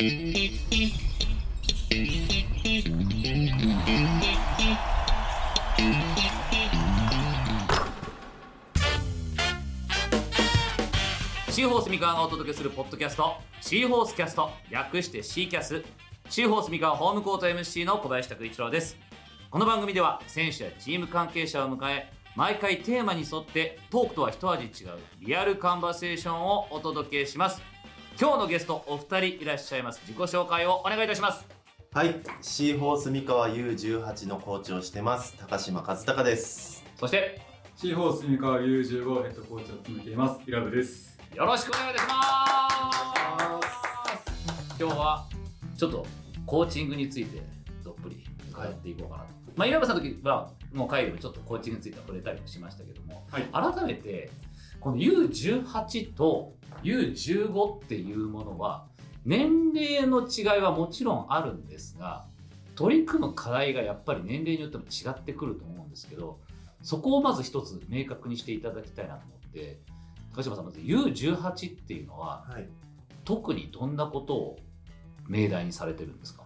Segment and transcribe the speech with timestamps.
[0.00, 0.08] シー
[11.68, 15.84] ホース三河がお届けするポッドキャスト、シーホースキャスト、略してシーキャス。
[16.30, 18.96] シーホース三河ホームコート MC の小林拓一郎です。
[19.50, 27.60] この番組では選手やチーム関係者を迎え、毎回テーマに沿ってトークとは一味違うリアルカンバセーションをお届けします。
[28.20, 30.02] 今日のゲストお二人いらっしゃいます。
[30.06, 31.46] 自己紹介をお願いいたします。
[31.94, 36.84] はい、シーホース三河 U18 のコーチをしてます、高島和孝です。
[36.96, 37.40] そして、
[37.76, 41.18] シーホース三河 U15 ヘッドコーチを務めています、イラブです。
[41.34, 45.26] よろしくお願いいたします今日は
[45.78, 46.06] ちょっと
[46.44, 47.40] コーチングについて
[47.82, 54.30] どっぷり伺っていこうかなと、まあ岩場さんの時はもう会でもちょっとコーチングについては触れたりもしましたけども、はい改めて
[54.80, 58.86] この U18 と U15 っていうものは
[59.24, 62.24] 年齢の違いはもちろんあるんですが
[62.74, 66.38] 取り組む課題がやっぱり年齢によっても違ってくると思うんですけど
[66.82, 69.78] そこをまず一つ明確にしていただきたいなと思って
[70.34, 72.68] 高島さんまず U18 っていうのははい。
[73.22, 74.58] 特にどんなことを
[75.28, 76.39] 命題にされてるんですか？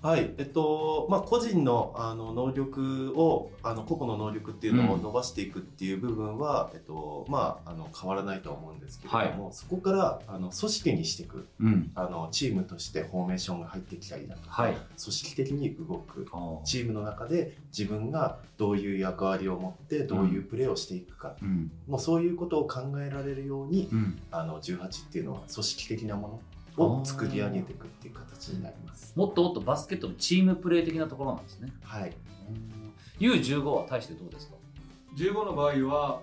[0.00, 5.02] はい、えっと、まあ、個人の、あの、能力を、あの、個々の能力っていうのをうん。
[5.02, 11.90] 伸ばしていくっていう部分は、えっと、まあ、あの、変わらないとは思うんですけれども、はそこから、あの、組織にしていく、うん。
[11.96, 14.74] あの、チームとしてフォーメーションが入ってきたりだとか、はい。
[14.74, 21.72] 組織的に動く、あチームの中で自分がどういう役割を持って、どういうプレーをしていくか、うん。
[21.88, 24.18] もうそういうことを考えられるように、うん。
[24.30, 26.40] あの18っていうのは組織的なもの
[26.78, 29.12] を作り上げていくっていう形になります。
[29.16, 31.72] もっともっとバスケットのチームプレー的なところなんですね。
[31.82, 32.10] はい。
[32.50, 34.54] うん U15 は対してどうですか
[35.16, 36.20] ？15の場合は、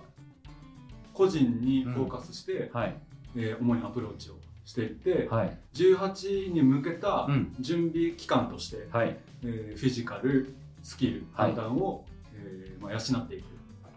[1.12, 2.96] 個人にフォーカスして、はい。
[3.36, 5.58] えー主にアプローチをしていって、はい。
[5.74, 7.54] 18に向けたうん。
[7.60, 9.16] 準備期間として、はい。
[9.42, 11.52] えーフィジカル、スキル、はい。
[11.52, 12.04] 判断を、
[12.34, 13.46] えーまあ、養っていく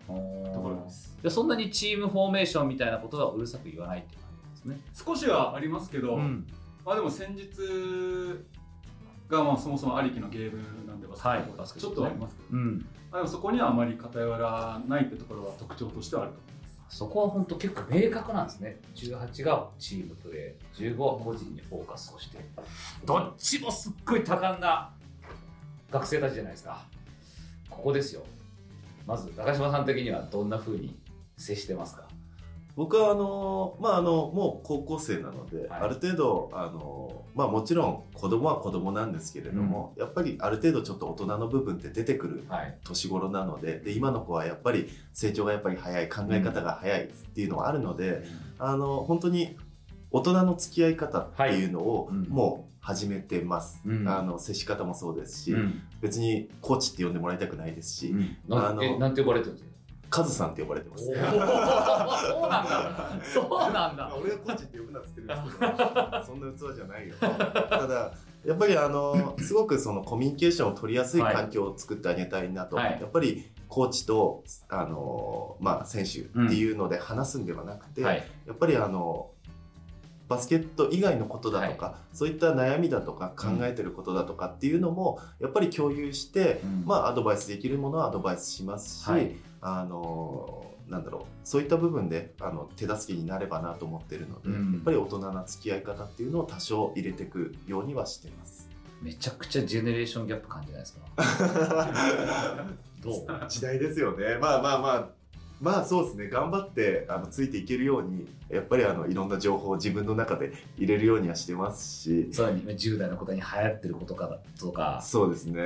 [0.08, 1.18] ところです。
[1.24, 4.18] でそんなにチームフォーメーションみたいなことはうるさく言わないってい
[4.60, 4.80] ですね。
[4.94, 6.46] 少しはありますけど、ん。
[6.86, 7.48] まあでも先日
[9.28, 12.86] がまあそもそもありきのゲームなんでバスケットボールはいちょっとはありますけど、うん。
[13.12, 16.98] まあでもそこにはあまり偏らないってところは特徴としてはあると思います。
[16.98, 18.82] そこは本当結構明確なんですね。
[18.96, 22.40] 18がチームプレー15は個人にフォーカスをして。
[23.06, 24.92] どっちもすっごい多感な
[25.92, 26.84] 学生たちじゃないですか。
[27.70, 28.24] ここですよ。
[29.06, 31.00] まず高島さん的にはどんな風に
[31.38, 32.09] 接してますか？
[32.80, 35.82] 僕はあの、まあ、あの、もう高校生なので、はい。
[35.82, 42.78] ある程度、あの、まあもちろん子供は子供なんですけれども、やっぱりある程度ちょっと大人の部分って出てくるはい。
[42.86, 48.24] 年頃なので、で、今の子はやっぱり成長がやっぱり早い、考え方が早いっていうのはあるので、
[48.60, 49.58] あの、本当に
[50.12, 52.16] 大人の付き合い方っていうのをはい。
[52.16, 52.30] うん。
[52.30, 53.82] もう始めてます。
[53.86, 54.08] うん。
[54.08, 55.82] あの、接し方もそうですし、うん。
[56.00, 58.16] 別にコーチって呼んでもらいたくないですし、
[58.48, 59.69] なあのえなんて呼ばれてるんですか？
[60.10, 61.06] カズさんって呼ばれてます。
[61.10, 61.30] そうなん
[62.66, 63.10] だ。
[63.24, 65.72] そうなんだ俺がコーチって呼ぶなっつってるんですけど、
[66.26, 67.16] そんな器じゃないよ。
[67.20, 68.12] ただ、
[68.46, 72.76] やっぱりあの、すごくそのコミュニケーションを取りやすい環境を作ってあげたいなと。
[72.76, 72.98] はい。
[73.00, 78.24] やっぱりコーチと、あの、まあ、選手っていうので話すんではなくて、はい。
[78.48, 79.32] やっぱりあの、
[80.28, 86.84] バスケット以外のことだとか、そういった悩みだとか考えてることだとかっていうのも、やっぱり共有して、うん。
[86.86, 98.70] まあ、アドバイスできるものはアドバイスしますし、はいあのなんだろうそういった部分であの手助けになればなと思ってるので、うんやっぱり大人な付き合い方っていうのを多少入れていくようにはしてます。
[99.02, 102.66] めちゃくちゃジェネレーションギャップ感じないですか
[103.02, 103.48] どう？
[103.48, 104.38] 時代ですよね。
[104.42, 105.19] まあまあまあ。
[105.62, 106.30] まあそうですね。
[106.30, 115.02] 頑張ってあのついていけるように、やっぱりあのいろんな情報を自分の中で入れるようにはしてますし、さらに10代の子に流行ってることかとか。
[115.04, 115.62] そうですね。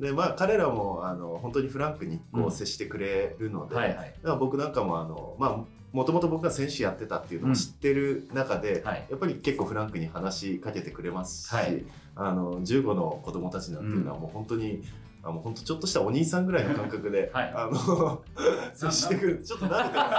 [0.00, 3.96] で、まあ彼らもあの本当にフランクにこうんう接してくれるので、はいはい。
[3.96, 9.06] だから僕なんかもあの、まあ、もともと僕が選手やってたっていうのを知ってる中で、はい。
[9.10, 11.84] やっぱり結構フランクに話しかけてくれますし、はい。
[12.14, 14.82] あの15の子供たちなんていうのはもう本当に、
[15.26, 17.52] あもう本当ちょっとしたお兄さんぐらいの感覚で、 はい。
[17.52, 18.22] あの
[18.72, 19.42] 接してくる。
[19.42, 20.00] ちょっと慣れてる。
[20.00, 20.10] 本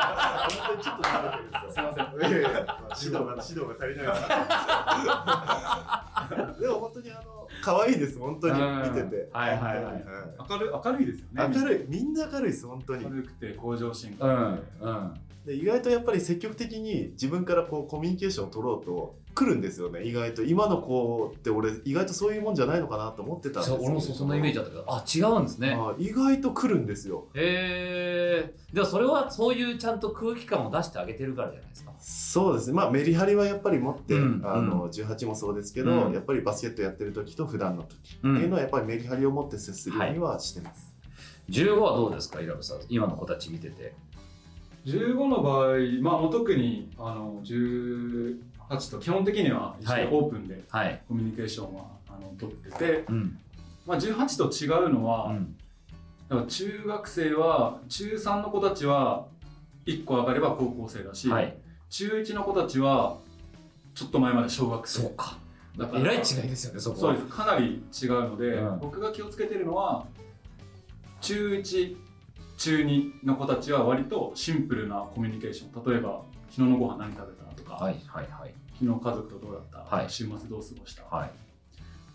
[0.68, 1.72] 当にちょっと慣れてるんですよ。
[1.72, 2.06] すいません。
[2.20, 2.50] いやいや
[3.02, 4.08] 指導が指導が足りない。
[6.48, 6.62] です。
[6.62, 8.20] でも本当にあの可愛いです。
[8.20, 8.62] 本当に。
[8.62, 8.84] うん。
[8.84, 9.30] 見てて。
[9.32, 9.94] はいはいはい。
[9.94, 10.02] は
[10.50, 11.54] 明るい明るいですよね。
[11.56, 11.86] 明るい。
[11.88, 13.04] みんな明るいです本当に。
[13.06, 14.12] 明るくて向上心。
[14.12, 15.14] うんがあってうん。
[15.46, 20.44] で意外とやっぱり積極的に自分からこうコミュニケーションを取ろうと来るんですよね意外と。
[20.44, 25.78] 今の子って俺意外とそういうもんじゃないのかなと思ってたんですそうよ俺もそそんなイメージだったけどあ違うんですね。
[25.80, 27.28] あ意外と来るんですよ。
[27.36, 31.92] へえでもそれはそういうちゃんと空気感を出してあげてるからじゃないですか。
[32.00, 32.74] そうですね。
[32.74, 36.14] まあメリハリはやっぱり持って、うんあの18もそうですけど、うん。
[36.14, 40.96] やっぱりバスケットやってる時と普段の時ってうんいうのはやっぱりメリハリを持って接するようにはしてます、
[41.50, 43.94] 15はどうですかイラブさん今の子たち見てて。
[44.88, 47.42] 15の場合、まあ、特にあの
[48.70, 50.14] 18と基本的には一緒にはい。
[50.14, 51.02] オープンではい。
[51.08, 53.38] コミュニケーションはあの取ってて、うん。
[53.86, 55.56] まあ、18と違うのは、うん。
[56.30, 59.28] だから中学生は中3の子たちは
[59.86, 61.56] 1個上がれば高校生だし、はい。
[61.90, 63.18] 中1の子たちは
[63.96, 65.02] ちょっと前まで小学生。
[65.02, 65.38] そうか。
[65.78, 67.14] だからえらい違いですよねそこは。
[67.16, 67.36] そうです。
[67.36, 68.80] かなり違うので、うん。
[68.80, 70.06] 僕が気をつけてるのは
[71.22, 71.96] 中1
[72.58, 75.92] 中2の子たちは割とシンプルなコミュニケーション。
[75.92, 78.54] 例えば昨日のご飯何食べたとか、はいはいはい。
[78.80, 80.10] 昨日家族とどうだった、はい。
[80.10, 81.32] 週末どう過ごした、はい。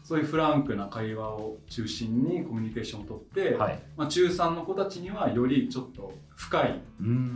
[0.04, 3.82] そういうフランクな会話を中心にコミュニケーションをとって、はい。
[3.96, 6.80] まあ、中3の子たちにはよりちょっと深い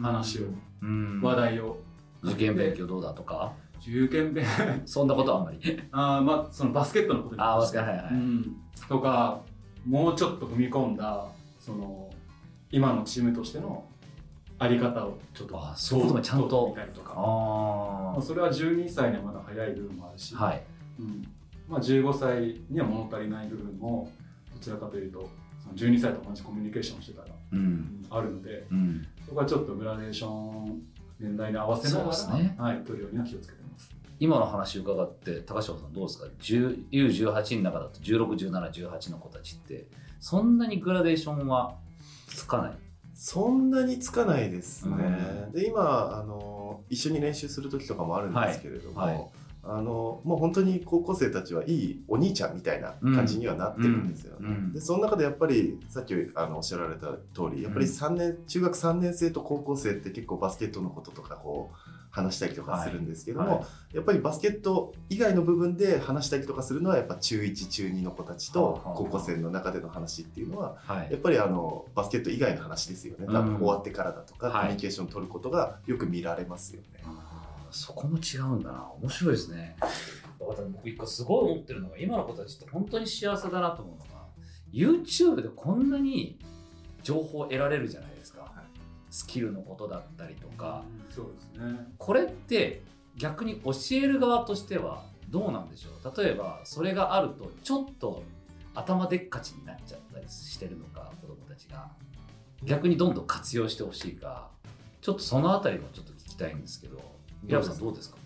[0.03, 0.47] 話を、
[0.83, 1.21] うん。
[1.23, 1.79] 話題を。
[2.23, 3.53] 受験勉強どうだとか？
[3.81, 4.45] 受験勉
[4.85, 5.59] そんなことはあんまり？
[5.93, 8.09] あーまあそのバスケットのことにあーバスケはいはい。
[8.11, 8.57] うん、
[8.89, 9.43] とか
[9.87, 11.27] もうちょっと踏み込んだ
[11.61, 12.11] その
[12.71, 13.85] 今のチームとしての
[14.59, 16.21] あり方をちょっとあそう。
[16.23, 17.13] ちゃんと見たりとか。
[17.17, 20.63] あまあ、それは12歳にはまだ早い部分もあるし、あはい。
[20.99, 21.23] うん。
[21.69, 24.11] まあ、15歳には物足りない部分も
[24.55, 25.29] どちらかというと
[25.63, 27.63] その12歳と同じコミュニケーションをしてたら、ううん。
[27.63, 29.07] んあるのでうん。
[29.27, 30.83] そこはちょっとグラデーション
[31.19, 32.55] 年代に合わせながら、ね。
[32.59, 33.91] はい、取るようには気をつけてます。
[34.19, 39.87] 今の話伺って高島さんどうですか？10 U18 の中だと161718の子たちって
[40.21, 41.75] そんなにグラデーションは
[42.27, 42.77] つかない？
[43.17, 44.95] そんなにつかないですね、
[45.47, 45.53] うん。
[45.53, 49.15] で今あの一緒に練習する時とかもあるんですけれども、はい。
[49.15, 49.29] はい
[49.69, 54.39] あのもう本当に高校生たちはいいお兄ちゃんみたいな感じにはなってるんですよね。
[54.41, 54.47] うん。
[54.47, 54.73] うん。
[54.73, 63.97] でその中でやっぱりさっきあのおっしゃられた通りやっぱり3年、中学3年生と高校生って結構バスケットのこととかこう話したりとかするんですけども、はい。
[63.97, 71.09] やっぱりバスケット以外の部分で話したりとかするのはやっぱ中1中2の子たちと高校生の中での話っていうのははい。
[71.11, 74.55] やっぱりあのバスケット以外の話ですよね、多分うん終わってからだとか、はい。
[74.55, 77.05] コミュニケーション取ることがよく見られますよね。
[77.71, 78.91] そこも違うんだな。
[79.03, 79.77] 面白いですね。
[80.39, 84.27] 僕一個すごい思ってるのが今の子たちって本当に幸せだなと思うのが
[84.73, 86.39] YouTube でこんなに
[87.03, 88.16] 情報を得られるじゃないですか、
[89.17, 91.87] スキルのことだったりとか、そうですね。
[91.97, 92.83] これって
[93.17, 96.23] 逆に教える側としてはどうなんでしょう？
[96.23, 98.23] 例えばそれがあるとちょっと
[98.75, 101.11] 頭でっかちになっちゃったりしてるのか？
[101.23, 101.91] 子供たちが。
[102.63, 104.51] 逆にどんどん活用してほしいか？
[105.01, 107.01] ちょっとそのあたりもちょっと聞きたいんですけど。
[107.43, 108.19] 宮部さんどうですか？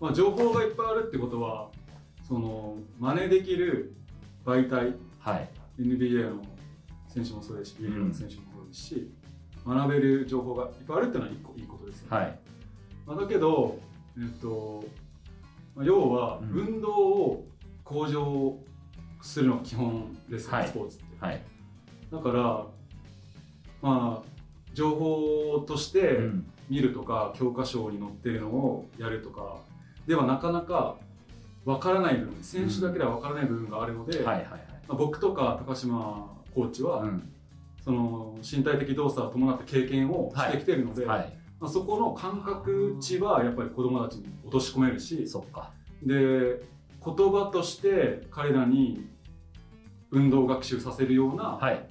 [0.00, 1.70] まあ、情報がいっぱいあるってことは
[2.22, 3.96] その真似できる
[4.44, 4.94] 媒体。
[5.18, 5.48] はい。
[5.80, 6.40] NBA の
[7.08, 9.10] 選手もそうですし B リーグの選手もそうですし、
[9.66, 12.38] 学べる情報がいっぱいあるっていうのは一個いいことですよね、はい。
[13.06, 13.78] まあ、だけど、
[14.18, 14.84] えっと
[15.74, 16.50] まあ、要はうん。
[16.50, 17.46] 運動を
[17.84, 18.58] 向上
[19.22, 20.68] するのが基本ですよね、はい。
[20.68, 21.04] スポーツって。
[21.18, 21.42] はい、
[22.10, 22.64] だから
[23.82, 24.28] まあ
[24.72, 26.46] 情報としてうん。
[26.70, 29.58] 見るとか、教科書に載ってるのをやるとか
[30.06, 30.96] ではなかなか
[31.66, 34.46] わからない部分選手だけではわからない部分があるので、はいはい
[34.88, 37.33] まあ、僕とか高島コーチは、はいうん
[37.84, 41.38] その身体的動作を伴った経験をしてきてるので、はい。
[41.60, 45.70] まあ、そこの感覚値はやっぱり子どもたちに落とし込めるしそっか。
[46.02, 46.62] で
[47.04, 49.06] 言葉として彼らに
[50.10, 51.86] 運動学習させるようなはい、はい。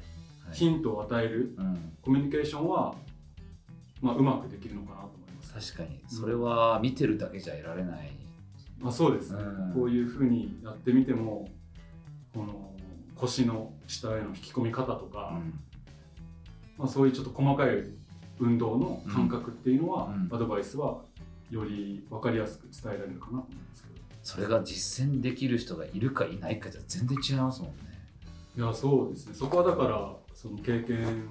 [0.51, 2.95] ヒントを与えるうん、コミュニケーションは、
[4.01, 5.73] まあ、うまくできるのかなと思います。
[5.73, 6.01] 確かに。
[6.07, 8.11] それは見てるだけじゃ得られない、
[8.79, 9.35] まあ、そうです。
[9.35, 9.73] ね、うん。
[9.73, 11.47] こういうふうにやってみても
[12.33, 12.71] この
[13.15, 15.59] 腰の下への引き込み方とか、うん
[16.77, 17.83] まあ、そういうちょっと細かい
[18.39, 20.35] 運動の感覚っていうのは、うん。
[20.35, 21.01] アドバイスは
[21.49, 23.95] より分かりやすく伝えられるかなと思いますけど。
[24.23, 27.83] それが実践できる人がいるかいないかじゃ全然違いますもんね。
[28.57, 29.33] いやそうですね。
[29.33, 31.27] そこはだからその経験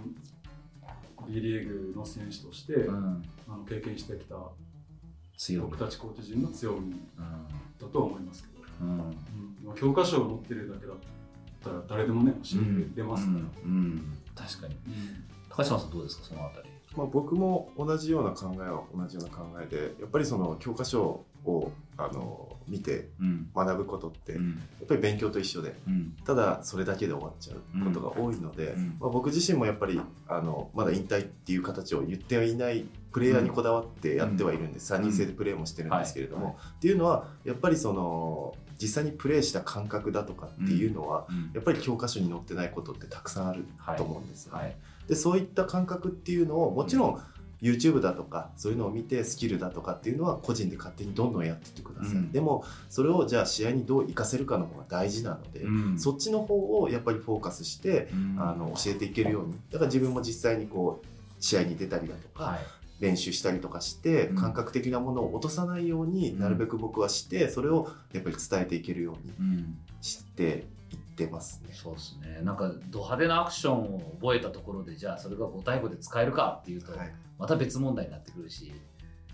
[1.29, 3.23] B リーグの選手として、うん。
[3.49, 4.37] あの経験してきた
[5.61, 6.95] 僕たちコーチ陣の強みうん。
[7.81, 9.75] だとは思いますけど、うん。
[9.75, 10.97] 教科書を持ってるだけだっ
[11.65, 13.71] たら誰でもね教えてますから、うん。
[13.71, 14.19] うん。
[14.35, 14.77] 確かに
[15.55, 16.69] 高島さんどうですかそのあたり？
[16.97, 23.51] まあ、僕も同じような考えは同じような考えでやっぱりその教科書をあの見てうん。
[23.55, 24.63] 学ぶことって、やうん。
[24.83, 26.15] っぱり勉強と一緒でうん。
[26.25, 28.97] ただそれだけで終わっちゃうことが多いので、うん。
[29.01, 36.55] まあ、僕自身もやっぱりあのまだ引退っていう形を言ってはいないプレイヤーにこだわってやってはいるんです、3人制でプレーもしてるんですけれども、はい。
[36.77, 41.51] っていうのはやっぱりその実際にプレーした感覚だとかっていうのは、うん。
[41.53, 44.57] やっぱり教科書に載ってないことってたくさんあるはいと思うんですよ。
[44.57, 44.77] ね、はい
[45.09, 47.23] でそういった感覚っていうのをもちろん
[47.63, 52.33] YouTube だとかそういうのを見てスキルだとかっていうのは個人で勝手にどんどんやっていってください、うん。
[52.33, 55.99] でもそれをじゃあ試合にどう活かせるかの方が大事なので、うん。
[55.99, 58.37] そっちの方をやっぱりフォーカスして、うん。
[58.39, 59.53] あの教えていけるように。
[59.71, 61.07] だから自分も実際にこう
[61.39, 62.59] 試合に出たりだとか、はい。
[62.99, 64.37] 練習したりとかしてうん。
[64.37, 66.41] 感覚的なものを落とさないようにうん。
[66.41, 69.79] なるべく僕はしてそれをやっぱり伝えていけるようにうん。
[70.01, 70.82] してい
[71.13, 71.71] ってますね。
[71.73, 72.41] そうですね。
[72.43, 77.15] なんかド派手なアクションを覚えたところでじゃあそれが5対5で使えるかっていうとはい。
[77.39, 78.73] また別問題になってくるし、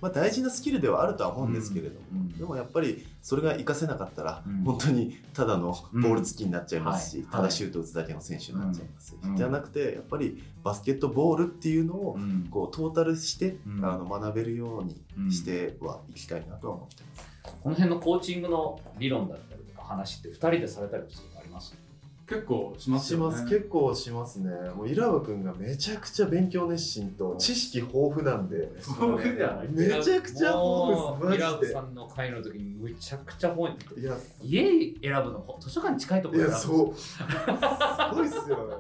[0.01, 2.29] まあ、大事なスキルではあるとは思うんですけれども、うんうん。
[2.39, 4.63] でもやっぱりそれが活かせなかったら、うん。
[4.63, 7.23] 本当にただのボール付きになっちゃいますし、うん。
[7.25, 7.33] はい。
[7.33, 12.49] ただシュート打つだけの選手になっちゃいますじゃなくてやっぱりバスケットボールっていうのをうん。
[12.51, 13.85] こうトータルして、うん。
[13.85, 17.29] あの学べるようにしてはいきたいなとは思ってます。
[17.63, 21.75] この辺のコーチングの理論だったりとか話って2人でされたりするります。
[22.29, 23.37] 結構しますよね。
[23.37, 23.49] します。
[23.49, 24.51] 結構しますね。
[24.77, 28.71] もうイラブ君がめちゃくちゃ勉強熱心と知識豊富なんで。
[28.77, 29.69] 豊富ではない？
[29.71, 31.01] めちゃくちゃ豊富です。
[31.01, 31.45] もうマジで。
[31.45, 36.95] ミラブさんの会の時にむちゃくちゃ本にいや家選ぶの図書館に近いところいやそう。
[36.95, 37.19] す
[38.15, 38.75] ごいっすよね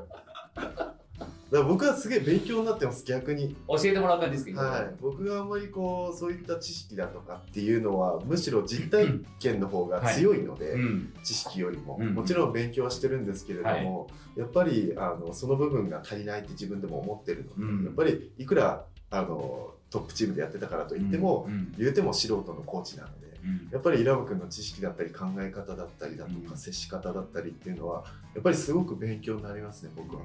[1.50, 3.56] だから僕はすげえ勉強になってます逆に。
[3.68, 9.06] 教えてもらう感じですけど、はい、僕があんまりこうそういった知識だとかっていうのはむしろ実体
[9.38, 11.12] 験の方が強いので、うん。
[11.24, 12.14] 知識よりも、うん。
[12.14, 17.84] もちろん勉強はしてるんですけれども、やっぱりあのその部分が足りないって自分でも思ってるので、うん。
[17.84, 21.72] やっぱりいくらあのトップチームでやってたからといっても、うん。
[21.78, 23.28] 言うても素人のコーチなので。
[23.42, 23.68] うん。
[23.72, 30.22] やっぱりイラブ君の知識だったり考え方だったりだとか、うん接し方だったりっていうのはやっぱりすごく勉強になりますね僕は。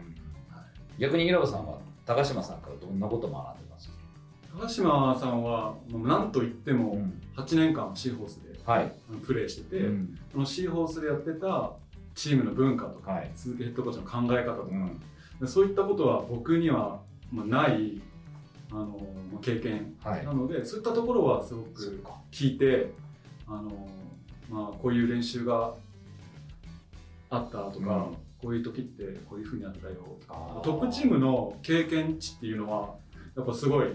[1.00, 3.90] 逆にイラブさんは高島さんからどんなことを学んでます？
[4.60, 7.22] 高島さんはもう何と言ってもん。
[7.36, 8.60] 8年間シーホースで
[9.26, 10.20] プレーしてて、うん。
[10.32, 11.72] そのシーホースでやってた
[12.14, 13.32] チームの文化とか、はい。
[13.34, 15.00] 鈴木ヘッドコーチの考え方とか、うん。
[15.40, 17.00] でそういったことは僕には
[17.32, 18.00] まあない
[18.72, 18.86] あの
[19.32, 19.96] まあ経験。
[20.04, 20.26] はい。
[20.26, 22.92] なので、そういったところはすごく聞いて
[23.48, 23.88] あの、
[24.50, 25.74] まあ、こういう練習が
[27.32, 32.96] あったとか、うんこういう時ってこういうふうにやったよとかトップチームの経験値っていうのは
[33.38, 33.88] やっぱすごい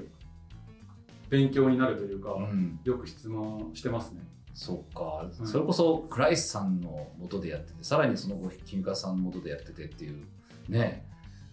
[1.28, 2.80] 勉強になるというか、うん。
[2.84, 4.22] よく質問してますね。
[4.54, 5.46] そっか、うん。
[5.46, 10.24] それこそクライスさんの元でやっててさらにその後君川さんの元でやっててっていう
[10.68, 11.06] ね。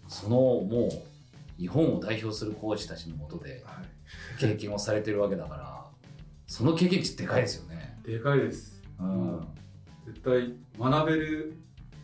[0.08, 3.64] そのもう日本を代表するコーチたちの元で
[4.38, 5.84] 経験をされてるわけだから
[6.46, 7.98] その経験値でかいですよね。
[8.04, 8.82] でかいです。
[8.98, 9.46] うん。
[10.06, 11.58] 絶対学べる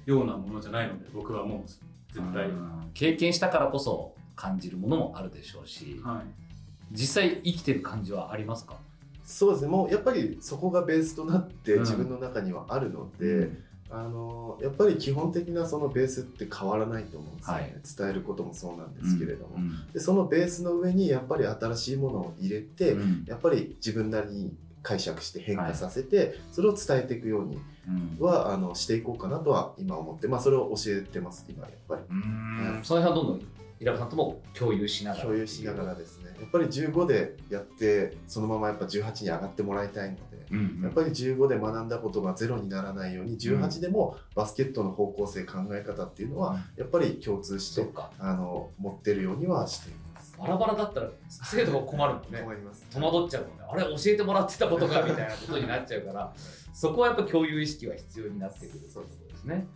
[0.07, 1.69] ようなものじゃないので僕はもう
[2.13, 6.95] 絶対、うん経験したからこそ感じるものもあるでしょうしはい。
[6.95, 8.77] 実際生きてる感じはありますか？
[9.25, 9.71] そうですね。
[9.71, 13.49] もうやっぱりそこがベースとなってうん自分の中にはあるので、
[13.91, 17.75] あのやっぱり基本的なそのベースって変わらないと思うんですよね、はい。
[17.97, 23.25] 伝えることもそうなんですけれども、うんでそのベースの上にやっぱり新しいものを入れて、うん。
[23.27, 28.25] やっぱり自分なりに解釈して変化させて、それを伝えていくようにうん。
[28.25, 32.03] はあのしていこうかなとは今思って、まあ、それを教えてます今やっぱり。
[32.11, 32.81] うん。
[32.83, 33.49] その辺はどんどん
[33.83, 36.31] イラブさんとも共有しながら共有しながらですね。
[36.41, 40.23] やっぱり15でやってそのままやっぱ18に上がってもらいたいので、
[40.53, 48.12] うんやっぱり15で学んだことがゼロにならないように18でもバスケットの方向性考え方っていうのはやっぱり共通してそっか。
[48.21, 50.12] あの持ってるようにはしています。
[50.43, 52.41] バラバラだったら生徒が困るもんね。
[52.41, 52.87] 困ります。
[52.91, 53.65] 戸惑っちゃうもんね。
[53.71, 56.33] あれ教えてもらってたことかみたいなことになっちゃうから
[56.73, 59.67] そこはやっぱ共有意識は必要になってくるということですね。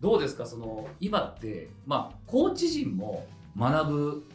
[0.00, 3.26] どうですかその今ってまあコーチ陣も
[3.58, 4.26] 学ぶ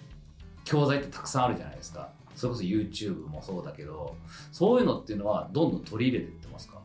[0.66, 2.10] 教材ってたくさんあるじゃないですか。
[2.36, 4.16] それこそ YouTube もそうだけど
[4.52, 6.82] そういうのっていうのはどんどん取り入れていってますか？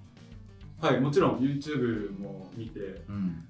[0.80, 3.46] はいもちろん YouTube も見て、うん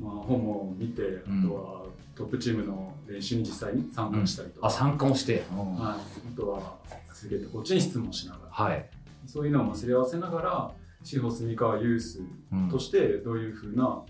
[0.00, 1.40] まあ、本も見て、ん。
[1.40, 5.74] あとはトップチームの練習に実際に参加したりとか、あ参加もして、うん。
[5.74, 5.98] はい、
[6.34, 6.76] あとは
[7.12, 8.50] すげえコーチに質問しながら。
[8.50, 8.90] はい、
[9.26, 10.70] そういうのをまあすり合わせながら
[11.02, 12.20] 司法住川ユース
[12.52, 14.04] うんとしてどういうふうな、ま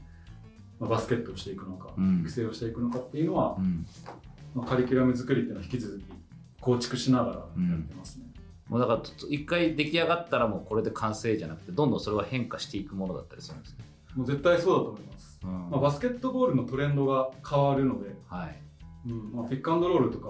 [0.82, 2.20] あ、バスケットをしていくのか、うん。
[2.20, 3.86] 育成をしていくのかっていうのは、うん。
[4.54, 6.04] まあ、カリキュラム作りっていうのは引き続き
[6.60, 8.24] 構築しながらやってますね。
[8.68, 15.40] もうだから一回出来上がったらもうこれで完成じゃなくてどんどんそれは変化していくものだったりするんですね、もう絶対そうだと思います。
[15.42, 15.70] うん。
[15.70, 18.60] まあ、バスケットボールのトレンドが変わるので、はい。
[19.08, 19.32] うん。
[19.32, 20.28] まあ、ピックアンドロールとか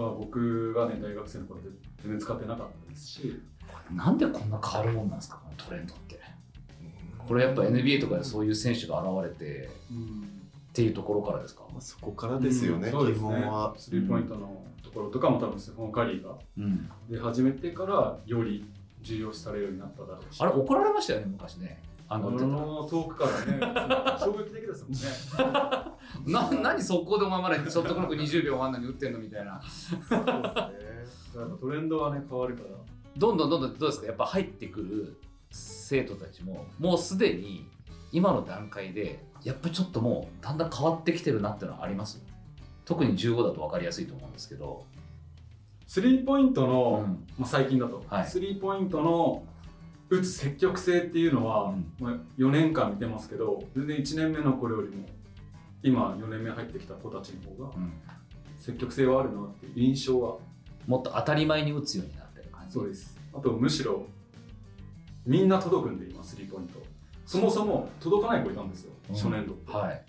[0.00, 1.68] は僕がね大学生の頃で
[2.02, 3.42] 全然使ってなかったですし、
[3.92, 6.16] なんでこんな変わるもんなんですかこのトレンドって。
[7.26, 13.74] これやっぱ NBA とかでそういう選手が現れてっていうところからですか、まあ、そこからですよね、うん、基本は。
[13.76, 18.64] スリーポイントのところとかも多分ステフォン・カリーがうん、出始めてからより
[19.02, 20.40] 重要視されるようになっただろうし。
[20.40, 24.98] あれ怒られましたよね昔ねああのの遠くからね衝撃的ですもんね。
[26.32, 29.60] な何速攻でお前までショットクロック20秒あんなに打ってんのみたいな。
[30.10, 30.70] だから
[31.60, 32.68] トレンドはね変わるから。
[33.16, 35.20] どんどんどんどんどうですかやっぱ入ってくる
[35.50, 37.66] 生徒たちももうすでに
[38.12, 42.22] 今の段階でやっぱちょっともうだんだん変わってきてるなっていうのはあります？
[42.84, 44.84] 特に15だと分かりやすいと思うんですけど、
[45.86, 47.26] スリーポイントの、うん。
[47.38, 48.26] まあ、最近だと、はい。
[48.26, 49.42] スリーポイントの
[50.08, 51.92] 打つ積極性っていうのは、うん。
[51.98, 55.06] まあ、4年間見てますけど全然1年目の頃よりも
[55.82, 57.92] 今4年目入ってきた子たちの方がうん。
[58.58, 60.38] 積極性はあるなっていう印象は
[60.86, 62.74] もっと当たり前に打つようになってる感じ。
[62.74, 63.18] そうです。
[63.34, 64.06] あとむしろ
[65.24, 66.80] みんな届くんで今スリーポイント。
[67.26, 69.14] そもそも届かない子いたんですよ、うん。
[69.14, 70.04] 初年度はい。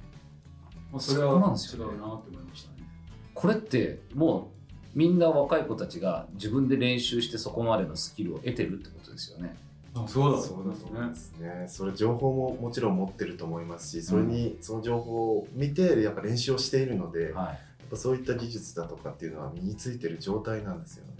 [0.91, 2.87] まあ、それは違うなって思いましたね。
[3.33, 4.51] これっても
[4.95, 9.55] うみんな若い子たちが自分で練習してそこまでのスキルを得てるってことですよね。
[9.55, 9.66] あ
[10.05, 10.41] そうだ。
[10.41, 11.07] そうだと思いね。
[11.07, 11.65] ますね。
[11.69, 21.13] それ情報ももちろん持ってると思いますし、それにその情報を見てやっぱ練習をしているので、やっはいぱそういった技術だとかっていうのは身についてる状態なんですよね。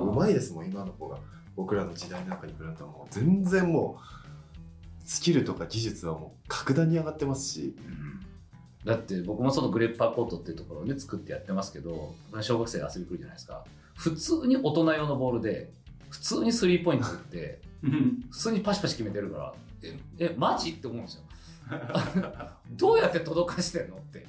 [0.00, 1.18] うまいですもん今の子が。
[1.54, 7.74] 僕らの時代なんかに比べたらもう全然もうスキルとか技術はもう格段に上がってますし、
[8.84, 13.64] だって僕もそのグレープパーコートっていうところをね作ってやってますけど小学生遊び来るじゃないですか。
[13.96, 15.72] 普通に大人用のボールで
[16.10, 20.70] 普通にスリーポイント打って普通にパシパシ決めてるからええマジ？
[20.70, 21.22] って思うんですよ。
[22.72, 23.96] どうやって届かしてんの？
[23.96, 24.26] って。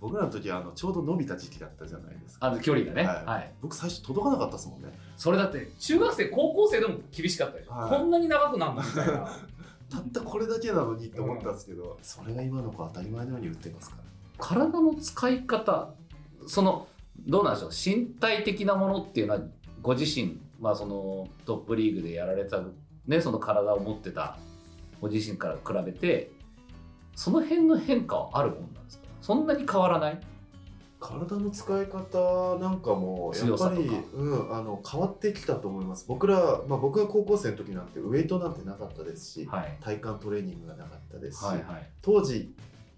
[0.00, 2.46] 僕らの時はあのちょうど伸びた時期だったじゃないですか。
[2.46, 3.24] あの距離がね、はい。
[3.24, 4.88] はい、僕最初届かなかったですもんね。
[5.16, 7.90] それだって中学生高校生でも厳しかったでしょ、はい。
[7.90, 8.82] こんなに長くなるの？
[8.82, 9.28] みたいな。
[9.90, 14.02] たったこれだけなのにって思ったんですけど、それが今の子当たり前のように打ってますから。
[14.38, 15.94] 体の使い方
[16.46, 16.86] その
[17.26, 17.70] どうなんでしょう？
[17.70, 19.40] 身体的なものっていうのは
[19.82, 22.60] ご自身、まあ、そのトップリーグでやられた、
[23.06, 24.38] ね、その体を持ってた
[25.00, 26.32] ご自身から比べて
[27.14, 29.04] その辺の変化はあるもんなんですか？
[29.20, 30.20] そんなに変わらない？
[31.00, 36.04] 体の使い方なんかもやっぱりうん、あの変わってきたと思います。
[36.08, 39.76] 僕ら、まあ、僕が高校生の時なんてウエイトなんてなかったですし、はい。
[39.80, 41.88] 体幹トレーニングがなかったですし、はいはい。
[42.02, 42.52] 当時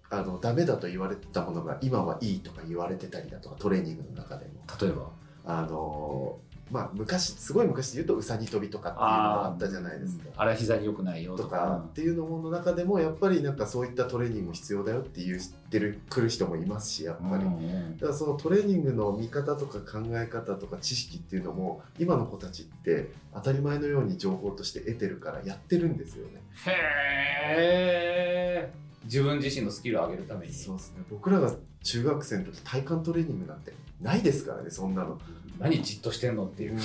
[0.09, 4.63] あのダメだと言われてたものが今はいいとか言われてたりだとかトレーニングの中でも。
[4.81, 5.11] 例えば？
[5.45, 6.39] あの
[6.71, 10.29] まあ昔すごい昔で言うとうさぎ跳びとかっていうのがあったじゃないですか。
[10.37, 26.41] あれは膝に良くないよととかかっていうのもの中でもやっぱりなんかそういったトレーニングも必要だよって言ってる来る人もいますしやっぱり、だからそのトレーニングの見方とか考え方とか知識っていうのも今の子たちって当たり前のように情報として得てるからやってるんですよね。
[26.65, 30.53] へえ自分自身のスキルを上げるために。
[30.53, 31.03] そうですね。
[31.09, 31.51] 僕らが
[31.83, 35.19] 中学生の時体幹トレーニングなんてないですからねそんなの。
[35.61, 36.79] 何じっとしてんのっていう、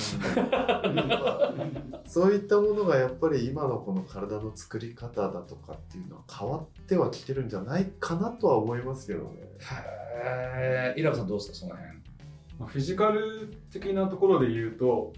[2.05, 9.29] そういったものがやっぱり今のこの体の作り方だとかっていうのは変わってはきてるんじゃないかなとは思いますけどね。
[10.23, 11.91] へえイラブさんどうですかその辺。
[12.59, 15.11] まあフィジカル的なところで言うと、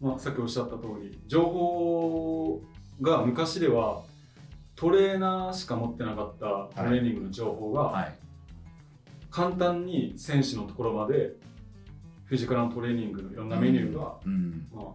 [0.00, 2.62] まあ、さっきおっしゃった通り情報
[3.00, 4.04] が昔では
[4.76, 8.14] トレーナーしか持ってなかったトレーニングの情報がはい
[9.30, 11.34] 簡単に選手のところまで
[12.24, 14.66] フィジカルのトレーニングのいろんなメニューが、うん。
[14.72, 14.92] まあま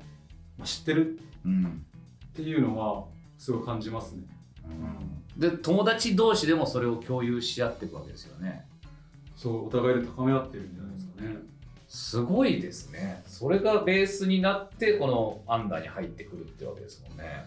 [0.62, 1.86] あ、知ってるうん
[2.28, 3.06] っていうのは
[3.38, 4.24] すごい感じますね。
[5.38, 8.65] で友達同士でもそれを共有し合っていくわけですよね。
[9.36, 11.36] そうお互いで高め合ってるんじゃないですかね。
[11.88, 13.21] すごいですね。
[13.28, 17.45] それがベースになってこのアンダーに入ってくるってわけですもんね。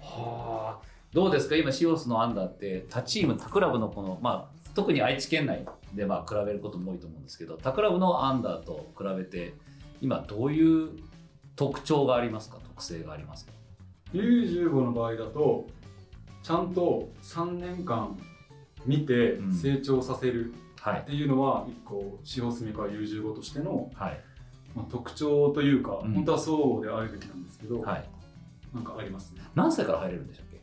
[0.00, 0.86] はあ。
[1.12, 1.56] どうですか？
[1.56, 9.54] 今シオスのアンダーって他チーム他クラブのこのまあ特に愛知県内でまあ比べることも多いと思うんですけど他クラブのアンダーと比べて
[10.00, 10.90] 今どういう
[11.56, 12.58] 特徴がありますか？
[12.62, 13.52] 特性がありますか
[14.12, 15.66] ？U15 の場合だと
[16.42, 18.16] ちゃんと3年間
[18.84, 24.20] 見て成長させるはいっていうのは一個司法住川 U15 としての、はい
[24.74, 28.08] まあ、特徴というか、うん本当はそうであるべきなんですけど、はい
[28.74, 30.60] なんかありますね何歳から入れるんでしたっけ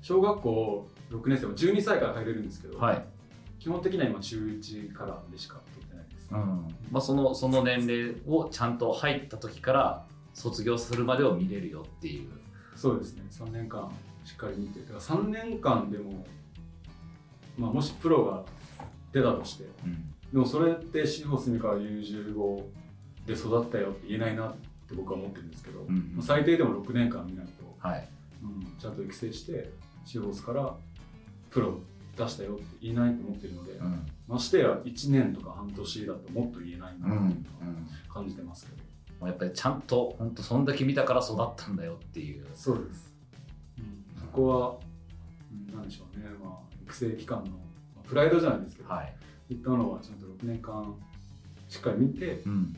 [0.00, 3.04] 小学校6年生は12歳から入れるんですけど、はい
[3.62, 6.66] 基本的には今中1からでしか取ってないです、うん。
[6.90, 12.28] まあ、そのその年齢をちゃんと入った時から卒業するまでを見れるよっていう。
[12.74, 13.22] そうですね。
[13.30, 13.88] 3年間
[14.24, 16.26] しっかり見てだから3年間でも、
[17.56, 18.42] まあ、もしプロが
[19.12, 19.64] 出たとして
[20.32, 22.62] でもそれって司法住川 U15
[23.26, 24.54] で育ったよって言えないなっ
[24.88, 28.08] て僕は思ってるんですけど、うんまあ最低でも6年間見ないと、はい。
[28.42, 29.70] うん、ちゃんと育成して
[30.04, 30.74] シーホースから
[31.50, 31.78] プロ
[32.16, 34.06] 出したよって言えないと思ってるので、うん。
[34.28, 37.76] ましてや1年とか半年だともっと言えないなうんっていうのは
[38.12, 38.82] 感じてますけど、
[39.20, 39.80] もうやっぱりちゃん。
[39.82, 40.64] と本当そん。
[40.64, 41.76] だけ見たから育ったん。
[41.76, 43.14] だよっていうそうです、
[43.78, 44.76] うん、そこは、
[45.50, 45.84] うん、なん。
[45.84, 47.56] でしょうね、まあ、育成機関のま
[48.04, 49.14] あプライドじゃないですけど、はい、
[49.50, 50.18] いったのはちゃん。
[50.18, 50.94] と6年間
[51.68, 52.76] しっかり見てうん。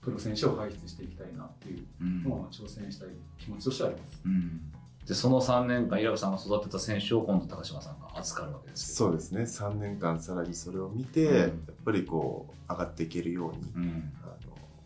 [0.00, 2.22] プロ選手を輩出していきたいなっていううん。
[2.24, 4.20] のは挑戦したい気持ちとしてはあります。
[4.24, 4.60] うん、
[5.06, 9.42] でその3年間、イラブさんが育てた選手を今度、高島さんが預かるわけですそうですね。
[9.42, 11.36] 3年間さらにそれを見て、うん。
[11.36, 11.50] やっ
[11.84, 14.12] ぱりこう上がっていけるように、うん。
[14.22, 14.34] あの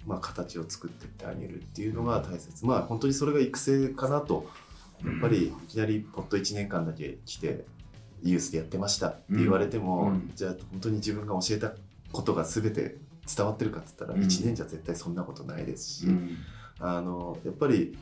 [0.07, 2.66] まあ、形を作っていってあげるっていうのが大切。
[2.66, 4.48] まあ本当にそれが育成かなと
[5.04, 7.64] やっぱりいきなりポッと1年間だけ来て
[8.24, 10.33] ユースでやってましたって言われても、うん。
[10.35, 11.72] じゃあ本当に自分が教えた
[12.11, 12.96] ことが全て
[13.37, 14.26] 伝わってるかって言ったらうん。
[14.26, 16.38] 1年じゃ絶対そんなことないですし、うん。
[16.81, 17.96] あのやっぱり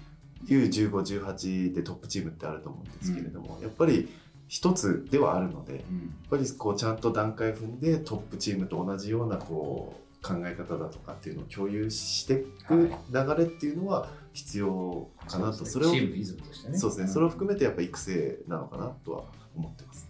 [0.44, 4.08] U1518 でトップチームってあると思うんですけれども、やっぱり
[4.48, 5.82] 一つではあるのでやっ
[6.30, 16.78] ぱりこうちゃんと段階踏んでトップチームと同じようなこう考え方だとかっていうのを共有していく流れっていうのは必要かなと、それをチームのイズムとしてね。
[16.78, 19.24] そうですね、それを含めてやっぱ育成なのかなとは
[19.56, 20.08] 思ってます。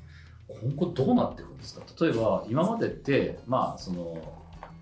[0.48, 1.82] 今後どうなっていくんですか？
[2.00, 4.16] 例えば今までってまあその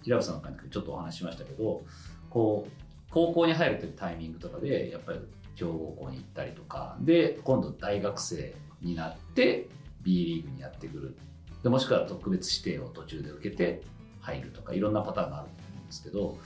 [0.02, 1.84] 平部さんなんかにちょっとお話ししましたけど
[2.28, 2.70] こう
[3.14, 5.20] 高校に入るというタイミングとかでやっぱり
[5.54, 6.96] 強豪校に行ったりとか。
[7.00, 9.68] で今度大学生になって
[10.02, 11.16] B リーグにやってくる。
[11.62, 13.82] でもしくは特別指定を途中で受けて
[14.20, 16.38] 入るとかいろんなパターンがあると思うんですけど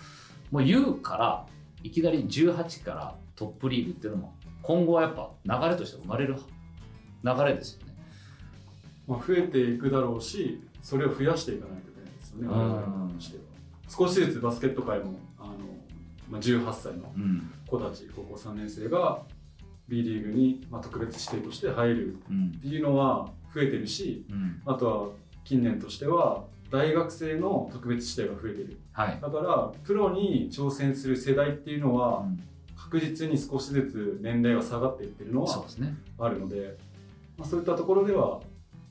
[0.50, 1.46] もう U から
[1.82, 6.36] いきなり18からトップリーグっていうのも今後はやっぱ流れとして生まれる
[7.24, 7.94] 流れですよね。
[9.06, 12.46] まあ、増えていくだろうしそれを増やしていかないといけないですよね。
[12.46, 13.18] うん。
[13.88, 15.18] 少しずつバスケット界も
[16.28, 19.22] まあ、18歳のうん子たち高校3年生が
[19.88, 22.52] B リーグに、まあ、特別指定として入るうん。
[22.56, 24.62] っていうのは増えてるしうん。
[24.66, 25.08] あとは
[25.44, 28.78] 近年としては大学生の特別指定が増えてる。
[28.92, 29.18] はい。
[29.20, 32.40] だからプロに挑戦する世代っていうのはうん。
[32.76, 35.64] 確実に少しずつ年齢が下がっていってるのは。
[36.18, 36.78] あるので、
[37.36, 38.40] まあ、そういったところでは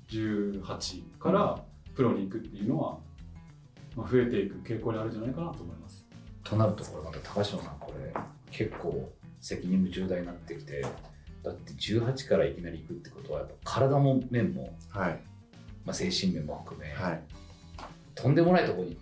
[0.10, 1.58] 18から
[1.96, 2.98] プロに行くっていうのは、
[3.96, 5.97] まあ、増えていく傾向にあるんじゃないかなと思います。
[6.50, 8.14] となるとこれまた高島さんこれ
[8.52, 10.82] 結構責任も重大になってきて
[11.44, 15.20] だって18からいきなり行くってことはやっぱ体も面も、はい、
[15.86, 17.22] まあ、精神面も含め、はい、
[18.16, 18.98] とんでもないところに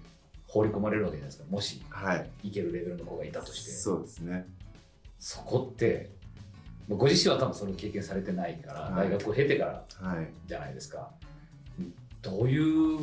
[0.48, 1.46] 放り込まれるわけじゃないですか。
[1.50, 3.72] もしはい、いけるレベルの子がいたとして。
[3.72, 4.46] そうですね。
[5.20, 6.12] そこって
[6.88, 9.10] まあご自身は多分それを経験されてないから、はい。
[9.10, 10.28] 大学を経てからはい。
[10.48, 11.12] じゃないですか。
[12.22, 13.00] どういう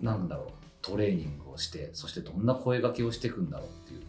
[0.00, 4.02] なんだろうトレーニングをしてそしてどんな声掛けをしていくんだろうっていう。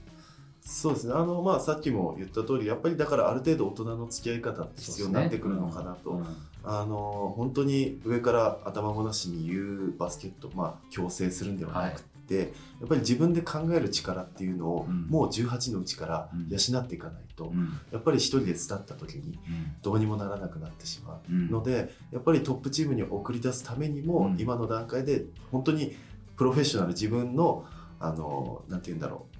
[0.65, 1.13] そうですね。
[1.13, 6.11] あの、まあ、さっきも言った通り、やっぱりだからある程度大人の付き合い方って必要になってくるのかなと。
[6.11, 6.25] うん。
[6.63, 9.59] あの、本当に上から頭ごなしに言
[9.89, 15.07] うバスケット、まあ、強制するんではなくて、やっぱり自分で考える力っていうのを、うん。
[15.07, 16.47] もう18のうちからうん。
[16.49, 17.77] 養っていかないと、うん。
[17.91, 19.37] やっぱり一人で巣立った時に
[19.81, 21.19] どうにもならなくなってしまう。
[21.29, 21.49] うん。
[21.49, 24.37] のでやっぱりトップチームに送り出すためにも、うん。
[24.39, 25.93] 今の段階で本当に
[26.35, 27.65] プロフェッショナル自分の
[27.99, 29.33] あのなんて言うんだろう。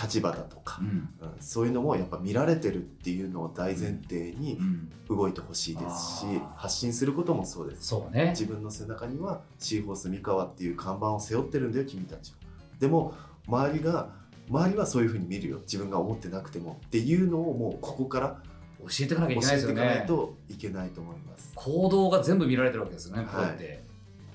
[0.00, 0.78] 立場だとか。
[0.80, 0.86] う、ん。
[0.86, 1.08] うん。
[1.40, 4.90] そういうのもやっぱ見られてるっていうのを大前提にうん。
[5.08, 6.54] 動いてほしいですし、あー。
[6.54, 7.88] 発信することもそうです。
[7.88, 8.30] そうね。
[8.30, 12.38] 自分の背中にはシーホース三河っていう看板を背負ってるんだよ君たちは。
[12.78, 13.14] でも
[13.48, 14.10] 周りが
[14.48, 15.58] 周りはそういうふうに見るよ。
[15.60, 18.40] 自分が思ってなくてもっていうのをもうここから
[18.80, 21.52] 教えていかなきゃい教けないですよえていかないねといけないと思います。
[21.56, 23.87] 行動が全部見られてるわけですよね、はいプロって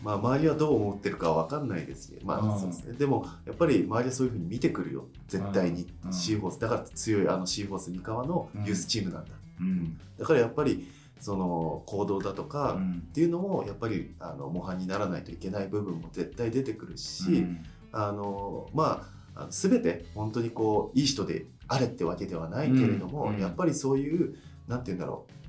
[0.04, 2.52] まあ、周りはどう思ってるかは分かんないですけど、まうん。
[2.56, 5.06] あそうですね、でもやっぱり周りはそういうふうに見てくるよ。
[5.30, 6.14] 絶対に、うん。
[6.14, 6.60] シーホース。
[6.60, 9.98] だから強いあのシーホース三河のユースチームなんだ、うん。
[10.20, 10.88] だからやっぱり
[11.22, 13.04] その行動だとかうん。
[13.08, 17.64] っていうのもやっぱりあの模範にならないといけない部分も絶対出てくるし、うん。
[17.94, 23.36] あのまあ全て本当にこういい人であれってわけではないけれども、うん。
[23.36, 23.42] うん。
[23.42, 24.36] やっぱりそういう
[24.68, 25.43] なんて言うんだろう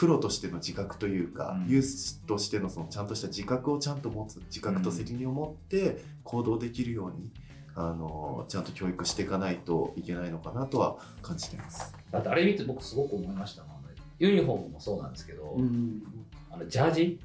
[0.00, 1.70] プロとしての自覚というか、うん。
[1.70, 7.30] ユースとしてのそのちゃんとした自覚をちゃんと持つ自覚と責任を持って行動できるように、
[7.74, 11.94] あのちゃんと教育していかないといけないのかなとは感じてます。
[12.10, 13.80] だってあれ見て僕すごく思いましたもん。
[14.18, 16.02] ユニフォームもそうなんですけど、うん
[16.50, 17.20] あのジャージ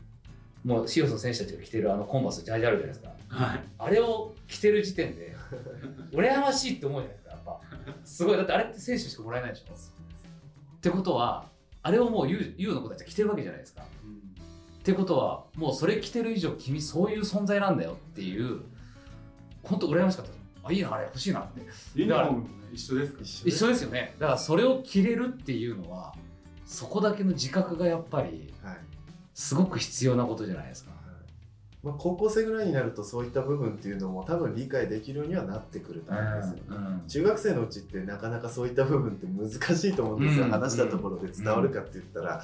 [0.66, 3.14] もうシオスの選手たちが着てるあのコンバースジャージあるじゃないですか。
[3.30, 3.64] はい。
[3.78, 5.34] あれを着てる時点で
[6.12, 7.62] 羨ましいって思うじゃないですかやっぱ。
[8.04, 8.38] すごい。
[8.38, 9.74] だってあれって選手しかもらえないでしょ。
[9.74, 9.78] っ
[10.82, 11.46] てことは
[11.88, 13.84] あれをもう U, U の子たちは着てるわけじゃないですか。
[13.84, 13.86] っ
[14.84, 18.62] てことはもうそれ着てる以上君そういう存在なんだよっていう
[19.62, 20.32] 本当羨ましかった
[20.68, 21.62] あいいなあれ欲しいなって。
[21.94, 23.20] ユニフォームもね一緒ですか？
[23.22, 24.16] 一緒ですよね。
[24.18, 26.16] だからそれを着れるっていうのは
[26.66, 28.78] そこだけの自覚がやっぱりはい。
[29.36, 30.92] すごく必要なことじゃないですか
[31.86, 36.62] まあ、高校生ぐらいになるとそういった部分っていうのも多分理解できるようにはなってくると思うんですよね。
[36.70, 42.44] うん中学生のうちってなかなかそういった部分って難しいと思うんですよ、うん話したところで伝わるかって言ったら、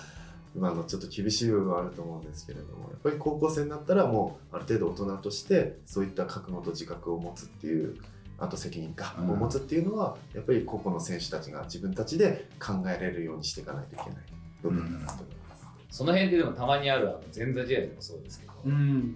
[0.55, 7.97] まあ、あのちょっと厳しい部分はあると思うんですけれどもやっぱり高校生になったらもうある程度大人としてそういった覚悟と自覚を持つっていう
[8.37, 14.23] あと責任感を持つっていうのは、やっぱり個々の選手たちが自分たちで考えれるようにしていかないといけない
[14.63, 15.65] 部分だなと思います。
[15.91, 19.15] その辺ででもたまにあるあの前座試合でもそうですけど、うん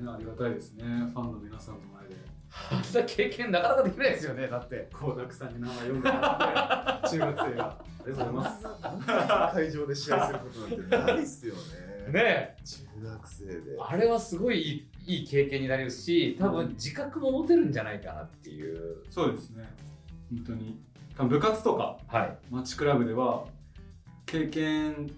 [0.00, 0.84] ねありがたいですね。
[0.84, 2.16] ファンの皆さんの前で。
[2.52, 4.48] あんな経験なかなかできないですよね。
[4.48, 4.88] だって。
[4.92, 7.64] 倖田さんに名前読んでもらって中学生が。
[7.64, 9.54] ありがとうございます。
[9.54, 12.12] 会場で試合することなんてないっすよね。
[12.12, 13.60] ね中学生で。
[13.80, 14.68] あれはすごいい
[15.06, 19.04] いいい経験になりますし多分自覚も持てるんじゃないかなっていう。
[19.10, 19.68] そうですね。
[20.30, 20.80] 本当に。
[21.16, 22.38] 多分部活とかはい。
[22.50, 23.44] マッチクラブでは
[24.26, 25.10] 経験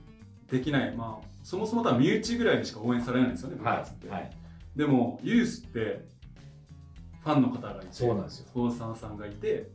[0.50, 0.94] できない。
[0.94, 4.30] まあそもそも多分身内ぐらいにしか応援されないんですよね部は活って、いはい
[4.76, 6.04] でもユースって
[7.22, 8.46] ファンの方がいてそうなんですよ。
[8.48, 9.70] スポンサーさんがいて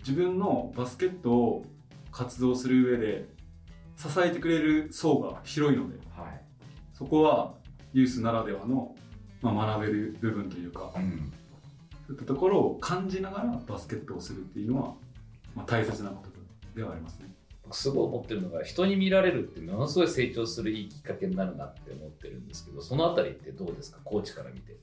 [0.00, 1.64] 自分のバスケットを
[2.10, 3.28] 活動する上で
[3.96, 6.40] 支えてくれる層が広いのではい。
[6.94, 7.54] そこは
[7.92, 8.94] ユースならではの、
[9.42, 11.32] まあ、学べる部分というかうん。
[12.06, 14.94] そういったところを感じながらバスケットをするっていうのは、
[15.54, 16.30] まあ、大切なこと
[16.74, 17.26] ではありますね。
[17.68, 24.76] 僕すごい思ってるのが人に見られるってものすごい成長するいいきっかけになるなって思ってるんですけどそのあたりってどうですかコーチから見て。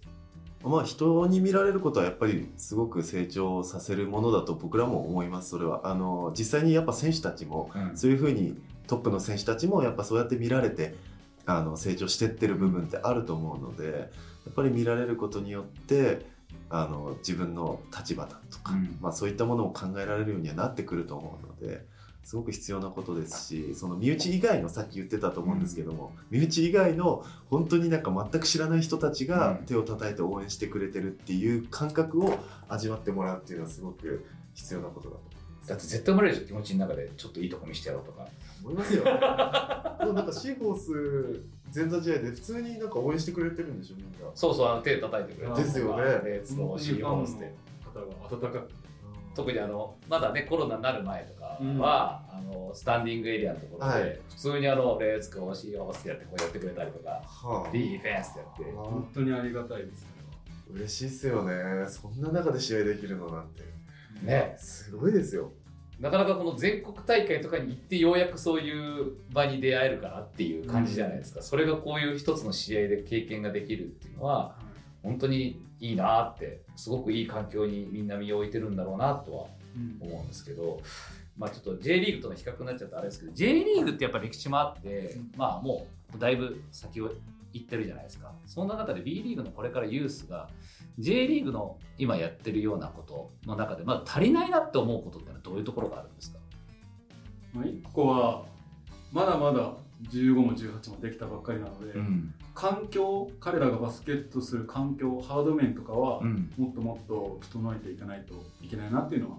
[0.63, 5.81] まあ人に見られることはやっぱりすごく成長させるものだと僕らも思いますそれは。
[5.83, 7.97] あの実際にやっぱ選手たちもうん。
[7.97, 10.95] そういうふうにトップの選手たちもやっぱそうやって見られて
[11.45, 14.05] あの成長してってる部分ってあると思うのでや
[14.49, 16.25] っぱり見られることによって
[16.69, 18.97] あの自分の立場だとか、うん。
[19.01, 21.85] まあ、そういったものを考えられるようにはなってくると思うので
[22.25, 29.65] すごく必要なことですしその身内以外のさっき言ってたと思うんですけども、身内以外の本当になんか全く知らない人たちがうん。
[29.65, 35.21] 手を叩いて応援してくれてるっていう感覚を味わってもらうっていうのはすごく必要なことだと
[35.67, 37.09] だって絶対生まれるでしょ気持ちの中で。
[37.15, 38.27] ちょっといいとこ見せてやろうとか。
[38.63, 39.03] 思いますよ。
[39.03, 39.09] で
[40.05, 41.43] もなんかシーホース
[41.75, 44.11] 前座試合で普通になんか応援してくれてるんでしょみんな。
[44.33, 46.03] そうそうあの手叩いてくれるですよね。
[46.03, 47.53] レッツゴーシーホースって
[47.93, 48.69] 方が温かく
[49.35, 54.19] 特にあのまだねコロナになる前とかは、あのスタンディングエリアのところで、はい。
[54.29, 55.55] 普通にあのレーシーホー
[55.93, 57.71] スってやってこうやってくれたりとかはあ。
[57.71, 58.39] ディフェンスって。
[58.39, 60.07] やって本当にありがたいですね。
[60.71, 61.53] 嬉しいっすよね。
[61.87, 63.63] そんな中で試合できるのなんて。
[64.23, 64.55] ね。
[64.57, 65.51] すごいですよ。
[65.99, 74.57] なかなかこの全国大会とかに行ってようやくそういう場に出会えるかなっていう感じじゃないですか、それがこういう一つの試合で経験ができるっていうのは
[75.03, 79.45] 本当にいいなってすごくいい環境にみんな身を置いてるんだろうなとは
[79.75, 80.07] うん。
[80.07, 80.79] 思うんですけど、
[81.37, 87.11] まあ、ちょっと J リーグとの比較になっちゃってあれですけど J リーグってやっぱ歴史もあって、まあもうだいぶ先を
[87.51, 88.31] 行ってるじゃないですか。
[88.45, 90.49] そんな中で B リーグのこれからユースが
[90.97, 96.39] J リーグの今やってるようなことの中でまだ足りないなって思うことってのはどういうところがあるんですか？
[97.53, 98.45] まあ、1個は
[99.11, 99.73] まだまだ
[100.09, 109.37] 15も18もできたばっかりなので、ん環境彼らがバスケットする環境ハード面とかは、うん、もっともっと整えていかないといけないなっていうのは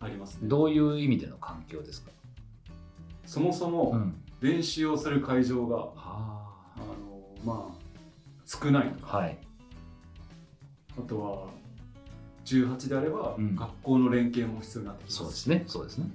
[0.00, 0.48] ありますね。
[0.48, 2.10] どういう意味での環境ですか、
[3.26, 6.78] そもそもん、練習をする会場が、はあ。
[6.78, 7.82] のまあ
[8.46, 9.38] 少ないとか、はい。
[10.96, 11.48] あとは
[12.44, 13.56] 18であれば、うん。
[13.56, 15.16] 学校の連携も必要になってきます。
[15.16, 15.64] そうですね。
[15.66, 16.06] そうですね。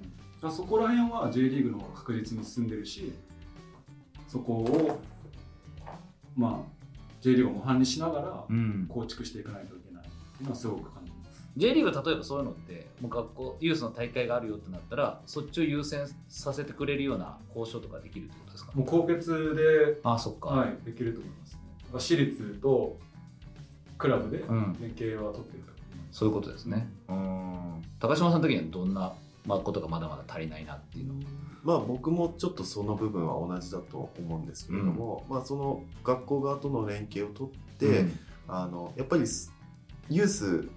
[0.41, 0.51] うん。
[0.51, 3.13] そこら辺は J リーグの方が確実に進んでるし
[4.27, 4.99] そこを
[6.37, 6.87] まあ
[7.21, 8.85] J リーグを模範にしながらうん。
[8.87, 11.47] 構築していかないといけないっていうのはすごく感じます。
[11.57, 18.71] J リーグ例えばそういうのってもう学校ユースの大会があるよってなったらそっちを優先させてくれるような交渉とかできるってことですか？
[18.75, 21.59] もう高血あそっか、で、はい、できると思いますね。
[21.91, 22.99] 私立と
[23.97, 24.77] クラブでうん。
[24.79, 26.87] 連携は取ってると思います、そういうことですね。
[27.09, 27.81] うん。
[27.99, 29.13] 高島さんの時にはどんな、
[29.45, 31.15] まあ、ことがまだまだ足りないなっていうの
[31.67, 38.19] まあ僕もちょっとその部分は同じだと思うんですけれども、まあその学校側との連携を取って、うん。
[38.47, 39.23] あのやっぱり
[40.09, 40.69] ユース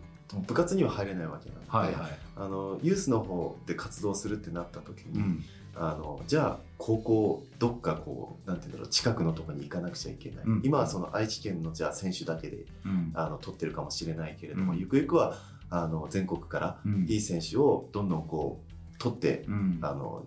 [0.48, 5.44] 部活には入れないわけなので、はいはい、あのユースの方で活動するってなった時に、うん。
[5.76, 10.62] あのじゃあ高校どっかこうなんていうんだろう近くのところに行かなくちゃいけない、うん。
[10.64, 13.12] 今はその愛知県のじゃあ選手だけでうん。
[13.14, 14.79] あの取ってるかもしれないけれども、うん。
[14.81, 15.37] ゆくゆくは
[15.70, 17.07] あの全国からうん。
[17.09, 19.79] いい選手をどんどんこう取ってうん。
[19.83, 20.26] あの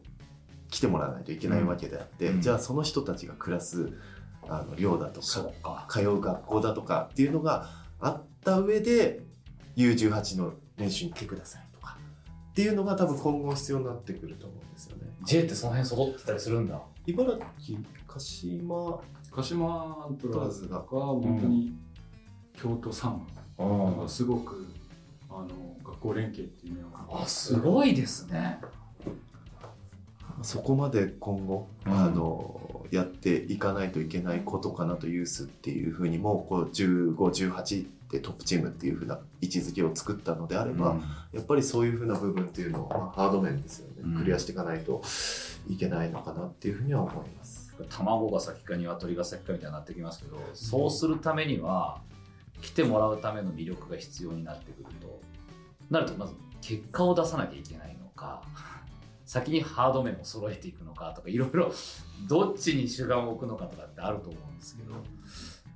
[0.73, 2.41] 来てもらわないといけないわけであって、うん。
[2.41, 3.93] じゃあその人たちが暮らす
[4.47, 5.85] あの寮だとかそうか。
[5.87, 9.21] 通う学校だとかっていうのがあった上で
[9.77, 11.95] U18 の練習に来てくださいとか
[12.51, 15.03] っていうのが多分今後必要になってくると思うんですよね。
[15.23, 16.81] J ってその辺揃ってたりするんだ。
[17.05, 18.99] 茨城鹿島
[19.31, 20.79] 鹿島アントラーズが。
[20.79, 21.73] が本当に
[22.55, 23.27] 京都サン
[24.07, 24.67] すごく
[25.29, 25.49] あの
[25.83, 28.59] 学校連携っていうのはあすごいですね
[30.41, 31.93] そこまで今後、うん。
[31.93, 40.97] あのやっていかないといけないことかなとユースっていうふうにもこう1518でトップチームっていうふうな位置づけを作ったのであれば、
[41.31, 44.17] やっぱりそういうふうな部分っていうのを、まあ、ハード面ですよね、うん。
[44.19, 45.01] クリアしていかないと
[45.67, 47.63] いけないのかなっていうふうには思います。
[47.89, 52.01] 卵が先か鶏が先かみたいになってきますけどそうするためには
[52.61, 55.19] 来てもらうための魅力が必要になってくると
[55.89, 58.41] なるとまず結果を出さなきゃいけないのか
[59.33, 61.71] 先にハード面を揃えていくのかとかいろいろ
[62.29, 64.93] どっちに主眼を置くのかとかってあると思うんですけど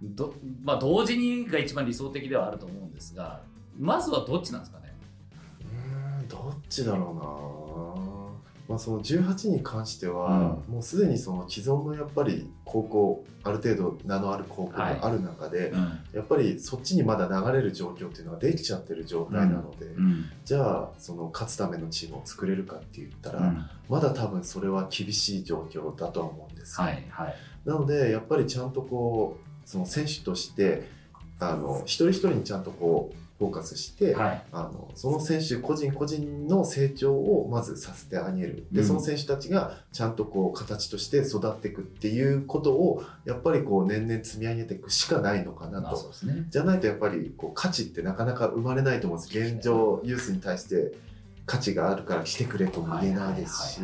[0.04, 3.42] ど、まあ、同時にが一番理想的ではあると思うんですが
[3.76, 4.96] まずはどっちなんですかね？
[5.62, 8.17] うーんどっちだろうな
[8.68, 15.74] まあその18に関しては、もうすでにその既存のやっぱり高校ある程度名のある高校がある中で、
[16.14, 20.26] やっぱりそっちにまだ流れる状況っていうのができちゃってる状態なので、うん。
[20.44, 23.66] じゃあその勝つためのチームを作れるかって言ったら、うん。
[23.88, 27.36] まだ多分それは厳しい状況だとは思うんですよ、はいはい。
[27.66, 30.90] なのでやっぱりちゃんとこうその選手として
[31.40, 34.44] あの一人一人にちゃんとこうフォーカスして、はい。
[34.52, 38.66] あのその選手個人個人の成長をまずさせてあげる。
[38.72, 38.88] で、うん。
[38.88, 46.48] その選手たちがちゃんとこう形として育っていくっていうことをやっぱりこう年々積み上げていくしかないのかなまあとね。
[46.50, 49.40] じゃないとやっぱりこう価値ってなかなか生まれないと思うんです。
[49.40, 50.94] 現状ユースに対して
[51.46, 53.82] 価値があるから来てくれとも言えないですし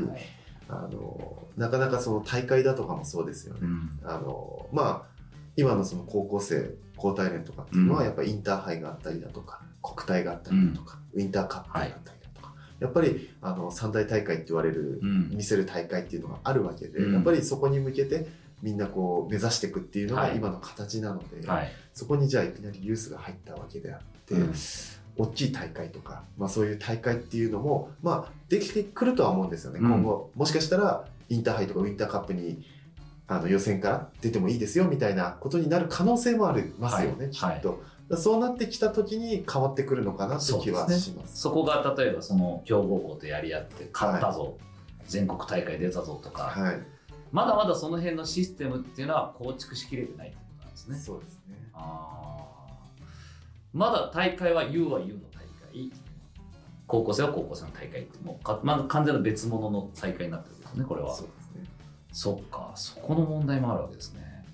[0.68, 3.60] あのなかなかその大会だとかもそうですよね。
[3.62, 3.90] うん。
[4.04, 5.14] あのまあ
[5.56, 6.72] 今のその高校生
[7.04, 8.06] 交代連とかっていうのはうん。
[8.06, 15.30] やっぱりインターハイがあったりだとか国体があったりだとか、ウインターカップがあったりだとか、やっぱりあの三大大会って言われる、うん。
[15.32, 17.14] 見せる大会っていうのがあるわけで、うん。
[17.14, 18.28] やっぱりそこに向けて
[18.62, 20.38] みんなこう目指していくっていうのがはい。
[20.38, 21.72] 今の形なので、はい。
[21.94, 24.54] そこにじゃあいきなりユースが入ったわけであって、うん。
[25.16, 29.92] 大きい大会とか、まあ、そういう大会っていうのも、まあ、できてくるとは思うんですよね、うん。
[29.92, 32.64] 今後もしかしたらインターハイとかウインターカップに
[33.28, 37.84] あの予選から出てもいいですよみたいなことになる可能性もありますよね、はいきっと、
[38.18, 41.40] そうなってきた時に変わってくるのかなって気はします。
[41.42, 44.58] そこが例えばその強豪校とやり合って勝ったぞ、
[45.06, 46.82] 全国大会出たぞとか、はい、
[47.32, 50.98] まだまだその辺のシステムっていうのは構築しきれてないってことなんですね。
[50.98, 51.56] そうですね。
[51.74, 53.04] あー。
[53.74, 55.92] まだ大会は U は U の大会。
[56.86, 61.16] 高校生は高校生の大会ってもうか、まあ、完全な別物の大会になってるんですねこれは。
[61.16, 61.43] そうですね
[62.14, 64.46] そっかそこの問題もあるわけですね。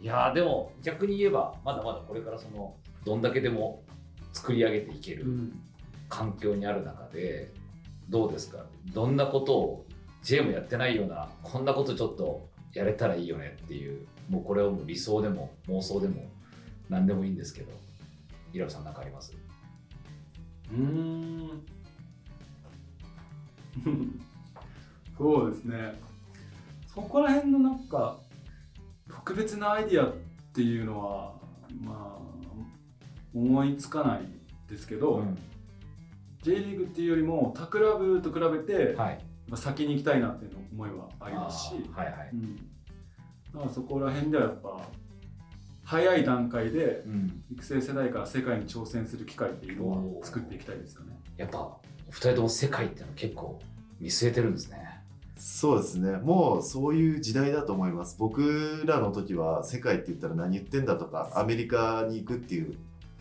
[0.00, 3.82] いやーでも逆に言えばまだまだこれからそのどんだけでも
[4.32, 5.26] 作り上げていける
[6.08, 7.52] 環境にある中で
[8.08, 8.64] どうですか？
[8.94, 9.86] どんなことを
[10.22, 16.30] J もやってないようなこんなことちょっとやれたらいいよねっていうもうこれをもう理想でも妄想でも
[16.88, 17.72] 何でもいいんですけど
[18.52, 19.34] イラブさん何かあります？
[20.70, 21.66] うーん。
[25.18, 25.94] そうですね
[26.96, 28.18] そこら辺のなんか
[29.08, 30.14] 特別なアイディアっ
[30.52, 31.34] ていうのは
[31.80, 32.22] まあ
[33.32, 34.22] 思いつかない
[34.68, 35.22] ですけど、
[36.42, 39.18] J リーグっていうよりも他クラブと比べて、はい。
[39.48, 42.62] まあ、先に行きたいなっていうの思いはありますし、はいはい、うん、だ
[43.60, 44.80] からそこら辺ではやっぱ
[45.84, 51.16] 早い段階でうん、育成世代から世界に挑戦する機会っていうのは作っていきたいですよね。
[51.36, 51.80] やっぱお
[52.10, 53.60] 二人とも世界っていうの結構
[54.00, 54.85] 見据えてるんですね
[55.36, 56.16] そうですね。
[56.16, 58.16] もうそういう時代だと思います。
[58.18, 62.68] 僕らの時は世界って言ったら何言ってんだとかアメリカに行くって言っ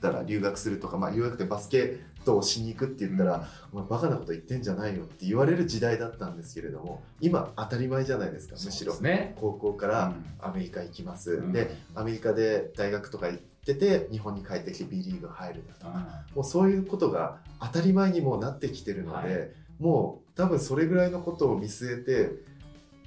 [0.02, 8.96] たら留学するとか、まあ、留学ってバスケットをしに行くって言ったら、お前バカなこと言ってんじゃないよって言われる時代だったんですけれども今当たり前じゃないですかむしろ。
[9.02, 11.52] ね高校かうらんアメリカ行きます、うん。
[11.52, 16.24] でアメリカで大学とか行ってて日本に帰ってきて B リーグ入るだとか。
[16.34, 22.30] うもうそういうことが当たり前にもうなってきてるので、はいもう多分それぐらいのことを見据えて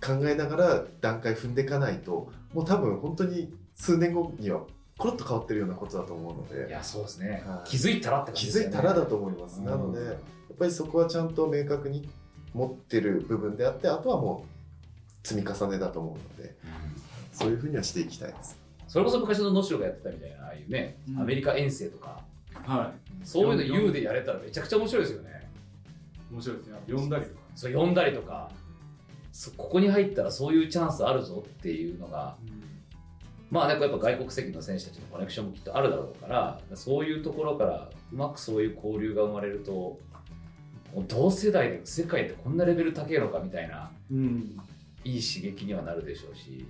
[0.05, 4.63] 考えながら段階踏んでいかないともう多分本当に数年後には
[4.97, 7.69] コロッと変わってるようなことだと思うのんいでやそうですね、はい。
[7.69, 8.77] 気づいたらって感気じですよね。
[8.77, 9.67] づいたらだと思います、うん。
[9.67, 10.17] なのでやっ
[10.59, 12.09] ぱりそこはちゃんと明確に
[12.53, 14.45] 持ってる部分であってあとはも
[15.25, 17.37] う積み重ねだと思うのでうん。
[17.39, 18.59] そういうふうにはしていきたいです。
[18.89, 21.21] それこそ昔の能代がやってたみたいなああいうね、うん。
[21.21, 22.21] アメリカ遠征とか。
[22.65, 22.93] は
[23.25, 25.31] そういうの U でやれたらめちゃくちゃ面白いですよね。
[25.31, 25.38] い、
[26.31, 26.79] 面白いですね。
[26.89, 27.41] 呼んだりとか。
[27.55, 28.51] そう呼んだりとか。
[29.33, 32.37] そここに入ったらそういうチャンスあるぞっていうのが。
[33.51, 40.01] まあね、やっぱ外国籍の選手たちのコネクションもきっとあるだろうからそういうところからうまくそういう交流が生まれるとも
[40.99, 44.55] う同世代で世界ってこんなレベル高いのかみたいなうん。
[45.05, 46.66] いい刺激にはなるでしょうし、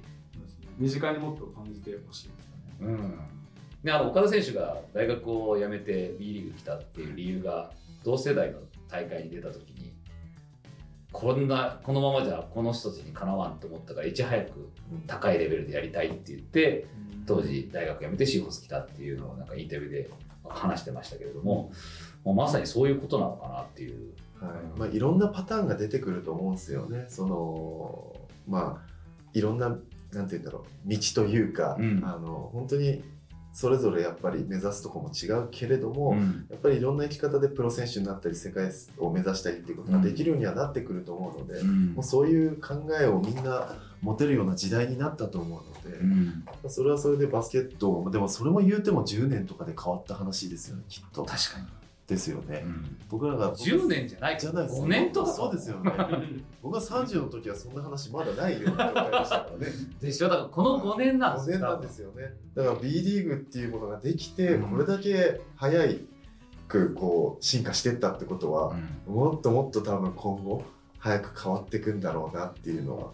[0.77, 2.95] 身近にもっと感じてほしいですよね。
[2.95, 3.19] うん、
[3.83, 7.73] であの岡田選手が大学を辞めて B リーグ来たっていう理由が
[8.05, 8.59] 同世代の
[8.89, 9.95] 大会に出た時に
[11.13, 14.71] こんなこのままじゃこの人たちにかなわんと思ったからいち早く
[15.07, 16.87] 高いレベルでやりたいって言って
[17.27, 20.11] 当時大学辞めてシーホース来たっていうのをなんかインタビューで
[20.49, 21.73] 話してましたけれども
[22.25, 24.15] もうまさにそういうことなのかなっていう。
[24.41, 27.07] はいまあ、いろんなパターンが出てくると思うんですよね。
[27.09, 28.15] その
[28.47, 28.89] まあ
[29.33, 29.83] いろんななんて
[30.13, 33.03] 言うんだろう道というか、うんあの本当に
[33.59, 36.47] それぞれやっぱり目指すとこも違うけれども、うん。
[36.49, 41.87] やっぱりいろんな生き方でプロ選手になったり世界を目指したりっていうことができるようにはなってくると思うので、うん。
[41.95, 46.45] もうそういう考えをみんな持てるような時代になったと思うので、うん。
[46.69, 51.25] それはそれでバスケットでもそれも言うても10年とかで変わった話ですよねきっと。
[51.25, 51.67] 確かに、
[52.09, 52.63] ですよね。
[52.65, 52.97] うん。
[53.11, 54.81] 僕らが10年じゃないじゃないです。
[54.81, 55.93] 5年とかそうですよね。
[56.63, 59.67] 僕が30の時はそんな話まだないような状態でしたからね。
[60.01, 60.29] でしょ？
[60.29, 62.35] だからこの5年なん5ですよ年なんですよね。
[62.55, 64.71] だから B リーグっていうものができて、うん。
[64.71, 65.89] これだけ早
[66.67, 68.75] くこう進化してったってことは、
[69.07, 70.65] もっともっと多分今後
[70.99, 73.13] 早く変わっていくんだろうなっていうのは、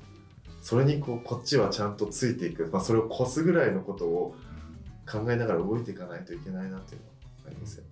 [0.63, 4.35] それにこうこっちはちゃんとついていく、まあ、それを越すぐらいのことを
[5.11, 7.13] 考えながら動いていかないといけないなっていうのは
[7.49, 7.91] ありますよね。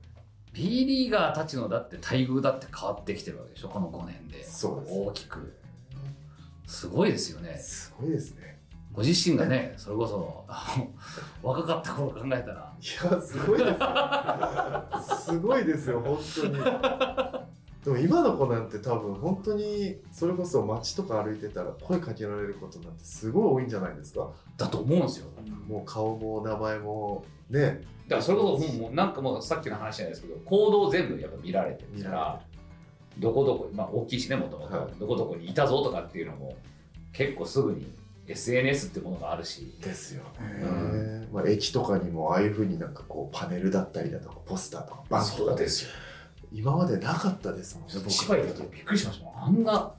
[0.52, 5.56] B リーガーたちのだって待遇だって変わってきてるわけでしょこの5年でそうです大きく
[6.66, 8.52] すごいですよねすごいですね。
[8.92, 10.44] ご自身がねそれこそ
[11.42, 13.86] 若かった頃考えたらいや、すごいですよ。
[15.18, 16.54] すごいですよ、本当に。
[17.84, 24.30] でも今の子なんて多分本当にそれこそ街とか歩いてたら声かけられることなんてすごい多いんじゃないですか。
[24.56, 25.26] だと思うんですよ
[25.66, 32.40] もう顔も名前もね、だからそれこそもうなんかもうさっきの話じゃないですけど行動全部やっぱ見られてるから
[33.18, 34.92] どこどこまあ大きいしねもともとはい。
[34.98, 36.56] どこどこにいたぞとかっていうのも
[37.12, 37.92] 結構すぐに
[38.26, 39.74] SNS ってものがあるし。
[39.82, 41.28] ですようね。
[41.30, 45.36] まあ駅とかにもああいうふうになんかこうパネルだったりだとかポスターとかバンとか。
[45.36, 45.90] そうですよ。
[46.50, 47.94] 今までなかったですもんね。
[47.96, 49.92] 僕千葉行った時びっくりしましたあんな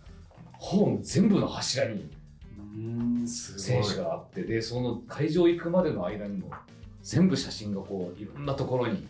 [0.54, 2.10] ホーム全部の柱に
[3.28, 6.52] 選手があってでその会場行くまでの間にも
[7.04, 9.08] 全部写真がこういろんなところに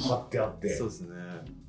[0.00, 0.74] 貼ってあって。
[0.74, 1.16] そうですね。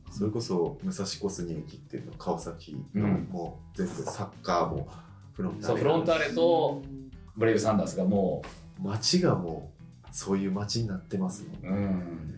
[0.09, 4.88] それこそ武蔵小杉駅っていうの川崎のうんもう全部サッカーも
[5.34, 6.82] フロンターレそうフロンターレと
[7.36, 8.41] ブレイブサンダースがも
[8.82, 9.69] 街がも
[10.05, 11.73] うそういう街になってますもん。
[11.73, 11.80] う、う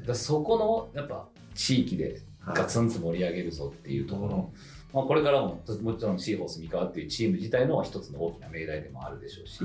[0.01, 2.57] ん、だそこのやっぱ地域ではい。
[2.57, 4.51] ガツンと盛り上げるぞっていうところ、
[4.93, 9.63] まあ、これからももちろんシーホース三河っていうチーム自体の一つの大きな命題でもあるでしょうし、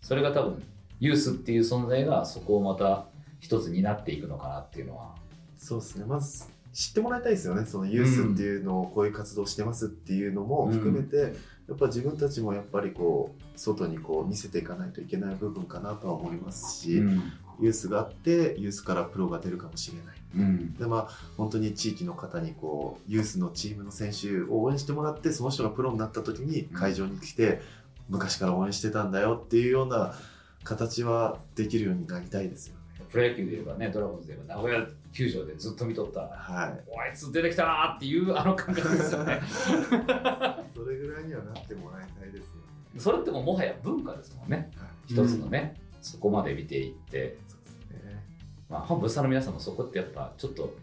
[0.00, 0.62] それが多分
[1.02, 3.06] ユースっていう存在がそこをまた
[3.40, 5.16] 一つになっていくのかなっていうのは。
[5.58, 6.04] そうですね。
[6.04, 7.66] まず知ってもらいたいですよね。
[7.66, 11.34] そのユースっていうのをこういう活動してますっていうのも含めて、
[11.68, 17.32] やっぱ自分たちもやっぱりこう外にこう見せていかないといけない部分かなとは思いますし、うん。
[17.60, 20.16] ユースがあってユースからプロが出るかもしれない。
[20.36, 20.74] うん。
[20.74, 27.60] でまあ本当に地域の方にこうユースのチームの選手を応援してもらってその人がプロになった時に会場に来て、
[28.08, 30.14] 昔から応援してたんだよっていうような
[30.64, 32.82] 形はできるようになりたいですよね。
[33.10, 36.80] プロ野球で言えばねドラゴンズで言えば名古屋球場でずっと見とったはい。
[36.90, 39.40] おあいつ出てきたなっていうあの感覚ですよね
[40.74, 42.56] それぐらいにはなってもらいたいですよ
[42.94, 42.98] ね。
[42.98, 44.88] それってもうもはや文化ですもんねはい。
[45.06, 48.24] 一つのね、そこまで見ていってそうですね。
[48.68, 50.74] まあ本部さんの皆さんもそこってやっぱちょっと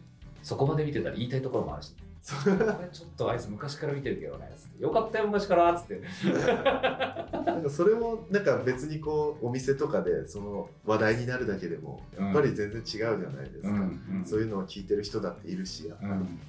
[0.44, 2.56] そこまで見てたら言いたいところもあるし、それ
[2.92, 4.52] ちょっとあいつ昔から見てるけどね。
[4.56, 6.02] つってよかったよ昔からっつって。
[6.26, 16.40] なんかそれもなんか別にこうお店とかでその話題になるだけでもやっぱり全然違うじゃないですか、うんそういうのを聞いてる人だっているしやっぱりうん。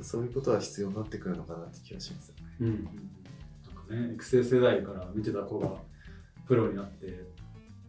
[0.00, 2.42] そういうことは必要になってくるのかなって気がしますよね。
[2.60, 2.84] うん。
[2.84, 2.92] なん
[3.88, 5.70] かね育成世代から見てた子が
[6.46, 7.24] プロになって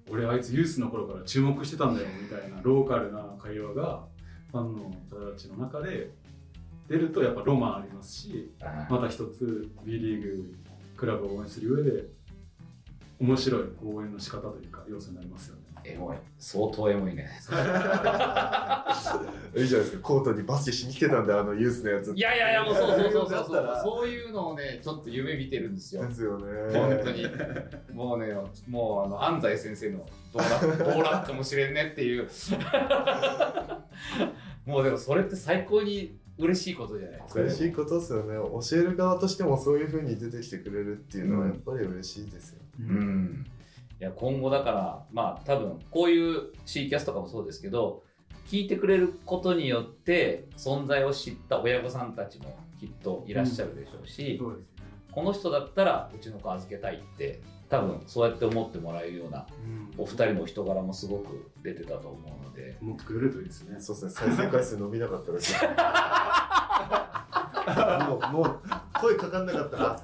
[0.09, 4.05] 俺あいつユースの頃から注目してたんだよみたいなローカルな会話が
[4.51, 6.11] ファンの方たちの中で
[6.87, 8.51] 出るとやっぱロマンありますし
[8.89, 10.55] また一つ B リーグ
[10.95, 12.05] クラブを応援する上で
[13.19, 15.63] 面白い応援の仕方というか要素になりますよね。
[15.83, 16.17] エモい。
[16.37, 17.27] 相当エモいね。
[19.55, 19.97] いいじゃないです。
[19.97, 22.13] かコートにバスケしに来てたんであのユースのやつ。
[22.13, 26.07] いやいやいやもうそうそうそうそうだったらそういうのをねちょっと夢見てるんですよ。
[26.07, 26.45] ですよね。
[26.77, 27.25] 本当に。
[27.93, 28.35] もうね
[28.67, 32.29] もうあの安西先生の道楽道楽かもしれんねっていう。
[34.65, 37.41] もうでもそれって最高に嬉しいことじゃないですか。
[37.41, 38.35] 嬉しいことですよね。
[38.35, 41.51] 教える側としてもそういうふうに出てきてくれるっていうのはうん。
[41.51, 43.45] やっぱり嬉しいですよ、うん。
[43.99, 48.03] いや今後だからまあ多分こういう C キャスとかもそうですけど
[48.47, 54.83] 聞いてくれることによって存在を知った親御さんたちもきっといらっしゃるでしょうし、そうですね。
[55.11, 59.45] この人だったらうちの子預けたいって多分そうやって思ってもらえるような
[59.97, 65.55] お二人の人柄もすごく出てたと思うので持ってくれるといいですねそうですね、再生回数伸びなかったです。
[68.07, 68.59] もう、もう、
[68.93, 69.99] 声かかんなかったら、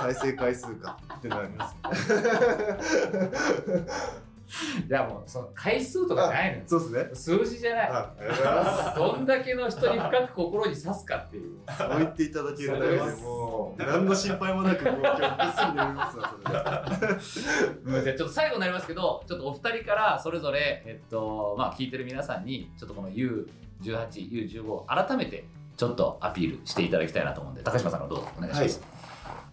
[0.02, 1.76] 再生回数かってなります。
[4.86, 7.14] じゃあもうその回数とかないのよそうですね。
[7.14, 8.96] 数字じゃないあ、ありがとうございます。
[8.96, 18.02] どんだけの人に深く心に刺すかっていうそう言っていただけるだけでもう、何の心配もなく、もう今日ぐっすり眠りますわ、それで。
[18.06, 25.44] じゃあちょっと最後になりますけどちょっとお二人からそれぞれ、えっとまあ、聞いてる皆さんにちょっとこの U18U15 改めて
[25.76, 28.82] ちょっとアピールしていただきたいなと思うんで高島さんがどうぞお願いします、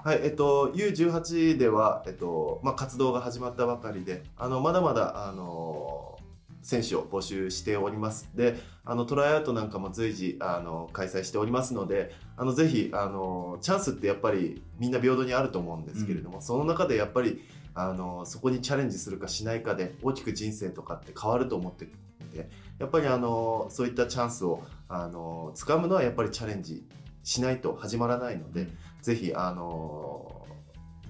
[0.04, 6.20] はい、えっと、U18 では、えっと、まあ、活動が始まったばかりで、あの、まだまだ、あの、
[6.62, 8.30] 選手を募集しております。
[8.36, 17.42] で、あの、トライアウトなんかも随時、あの、開催しておりますので、あの、ぜひ、あの、チャンスってやっぱりみんな平等にあると思うんですけれども、その中でやっぱり、
[17.74, 26.84] あの、そこにチャレンジするかしないかで、大きく人生とかって変わると思ってるので、やっぱりあの、そういったチャンスを、あの、掴むのはやっぱりチャレンジ
[27.24, 28.68] しないと始まらないので、
[29.04, 30.48] ぜひ、あの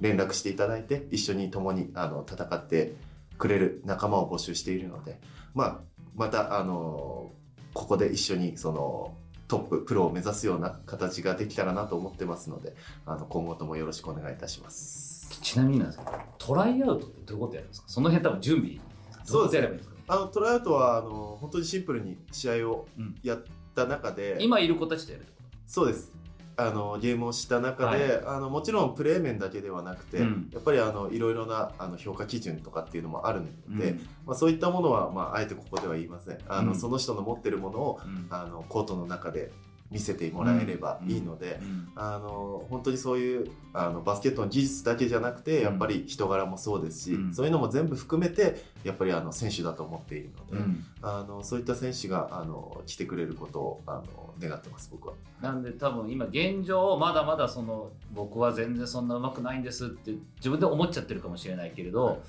[0.01, 2.95] 連絡していただいて、一緒に共に、あの、戦って
[3.37, 5.21] くれる仲間を募集しているので、
[5.53, 5.79] まあ、
[6.15, 7.31] また、あの
[7.73, 9.15] ここで一緒に、その、
[9.47, 12.75] トップ、プロを目指すような形ができたらなと思ってますので、
[13.05, 15.39] あの、今後ともよろしくお願いいたします。
[15.41, 17.87] ちなみになんですけどトライアウトってどういうことやるんですか？
[17.89, 18.79] その辺多分準備
[19.27, 19.95] どうやればいいんですか？
[20.07, 23.15] あの、トライアウトは、あの、本当にシンプルに試合をうん。
[23.21, 23.43] やっ
[23.75, 26.11] た中で、今いる子たちとやるってこそうです。
[26.55, 30.49] あのゲームをした中で、あのもちろんプレー面だけではなくて、うん。
[30.53, 34.07] やっぱりあのいろいろなあの評価基準とかっていうのもあるので、とうん。
[34.25, 36.37] まあ、そういったものは、まあ、あえてここでは言いません。
[36.47, 36.79] あの、うん。
[36.79, 38.27] その人の持ってるものをうん。
[38.29, 39.51] あのコートの中で
[39.93, 41.87] 見せてもらえればいいので、うん。
[41.95, 47.33] あの本当にそういうあのバスケットの技術だけじゃなくてやっぱり人柄もそうですし、うん。
[47.33, 50.85] そういうのも全部含めてやっぱりあの選手だと思っているので、うん。
[51.03, 55.13] あのそういった選手があの来てくれることをあの願ってます僕は。
[55.39, 62.19] なんで多分今現状まだまだその僕は全然そんな上手くないんですって自分で思っちゃってるかもしれないけれど、はい。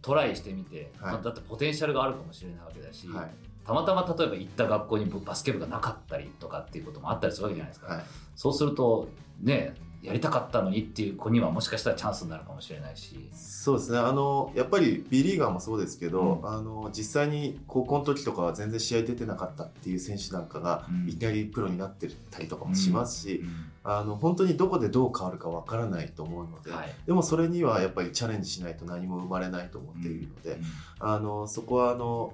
[0.00, 1.12] トライしてみて、はい。
[1.12, 8.04] まあだってポテンシャルがあるかもしれないわけだし、はいたまたま例えば行った学校にバスケ部がなかったりとかっていうこともあったりするわけじゃないですか、はい。
[8.34, 9.08] そうすると
[9.40, 13.98] ねやりたかったのにっていう子にはもしかしたらチャンスになるかもしれないし、そうですね。
[13.98, 16.48] あのやっぱり B リーガーもそうですけど、うん。
[16.48, 21.08] あの実際に高校の時とかは全然試合出てなかったっていう選手なんかが、うん。
[21.08, 23.48] いきなりプロになってたりとかもしますし、うん。
[23.84, 26.92] あの本当にどこでどう変わるかわからないと思うので、はい。
[27.06, 30.58] でもそれにはやっぱりチャレンジしないと何も生まれないと思っているので、
[30.98, 32.32] あのそこはあの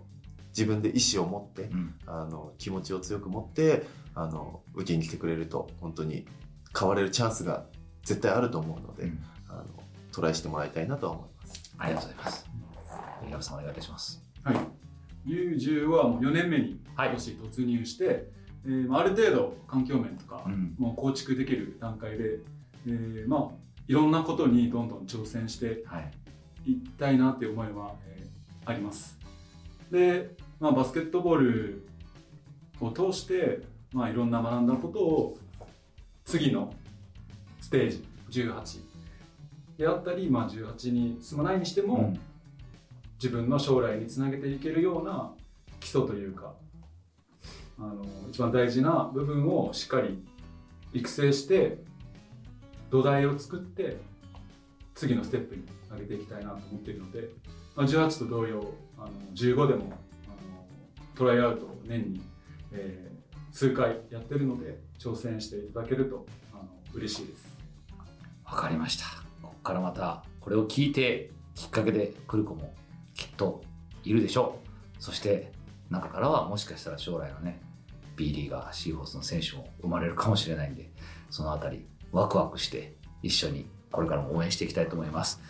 [0.59, 1.95] 自分で意思を持って、うん。
[2.07, 3.87] あの気持ちを強く持って
[4.17, 6.27] あの受けに来てくれると本当に
[6.77, 7.67] 変われるチャンスが
[8.05, 9.25] 絶対あると思うので、うん。
[9.49, 9.65] あの
[10.11, 11.75] トライしてもらいたいなとは思います。
[11.79, 12.47] ありがとうございます。
[13.31, 14.23] 矢部さんお願いいたします。
[14.43, 14.57] はい、
[15.27, 17.09] U10 はもう4年目にはい。
[17.11, 18.29] 今年突入して、
[18.65, 20.75] えーまあある程度環境面とかうん。
[20.77, 22.41] もう構築できる段階で、
[22.87, 23.55] えーまあ、
[23.87, 26.11] いろんなことにどんどん挑戦してはい。
[26.73, 28.29] いきたいなっていう思いは、えー
[28.69, 29.17] あります。
[29.91, 31.89] で、まあ、バスケットボール
[32.81, 35.39] を通して、まあ、いろんな学んだことを
[36.25, 36.75] 次の
[37.61, 37.91] ステー
[38.31, 38.81] ジ18
[39.79, 42.21] であったり、まあ、18に進まないにしても、うん。
[43.21, 45.33] 自分の将来につなげていけるような
[45.81, 46.55] 基礎というか
[47.79, 50.25] あの一番大事な部分をしっかり
[50.93, 51.79] 育成して
[52.91, 53.99] 土台を作って
[54.95, 57.29] 次のステップに上げていきたいなと思っているので、
[57.75, 59.93] まあ、18と同様あの15でも
[61.19, 62.23] トライアウトを年に、
[62.73, 63.09] えー
[63.51, 67.59] 数回やってるので挑戦していただけるとあの嬉しいです。
[68.45, 69.05] わかりました。
[69.43, 72.73] ここからまたこれを聞いてきっかけで来る子も
[73.15, 73.63] きっと
[74.05, 74.61] いるでしょ
[75.01, 75.03] う。
[75.03, 75.51] そして
[75.91, 77.61] 中からはもしかしたら将来のね
[78.17, 80.91] B リーガーシーホースの選手も生まれるかもしれないんで
[81.31, 85.41] そのあたりワクワクして一緒にこれからも応援していきたいと思います。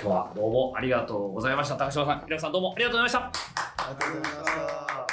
[0.00, 1.76] 今日はどうもありがとうございました。
[1.76, 3.42] 高島さん平野さんどうもありがとうございました。
[3.82, 5.07] ありがとうございました。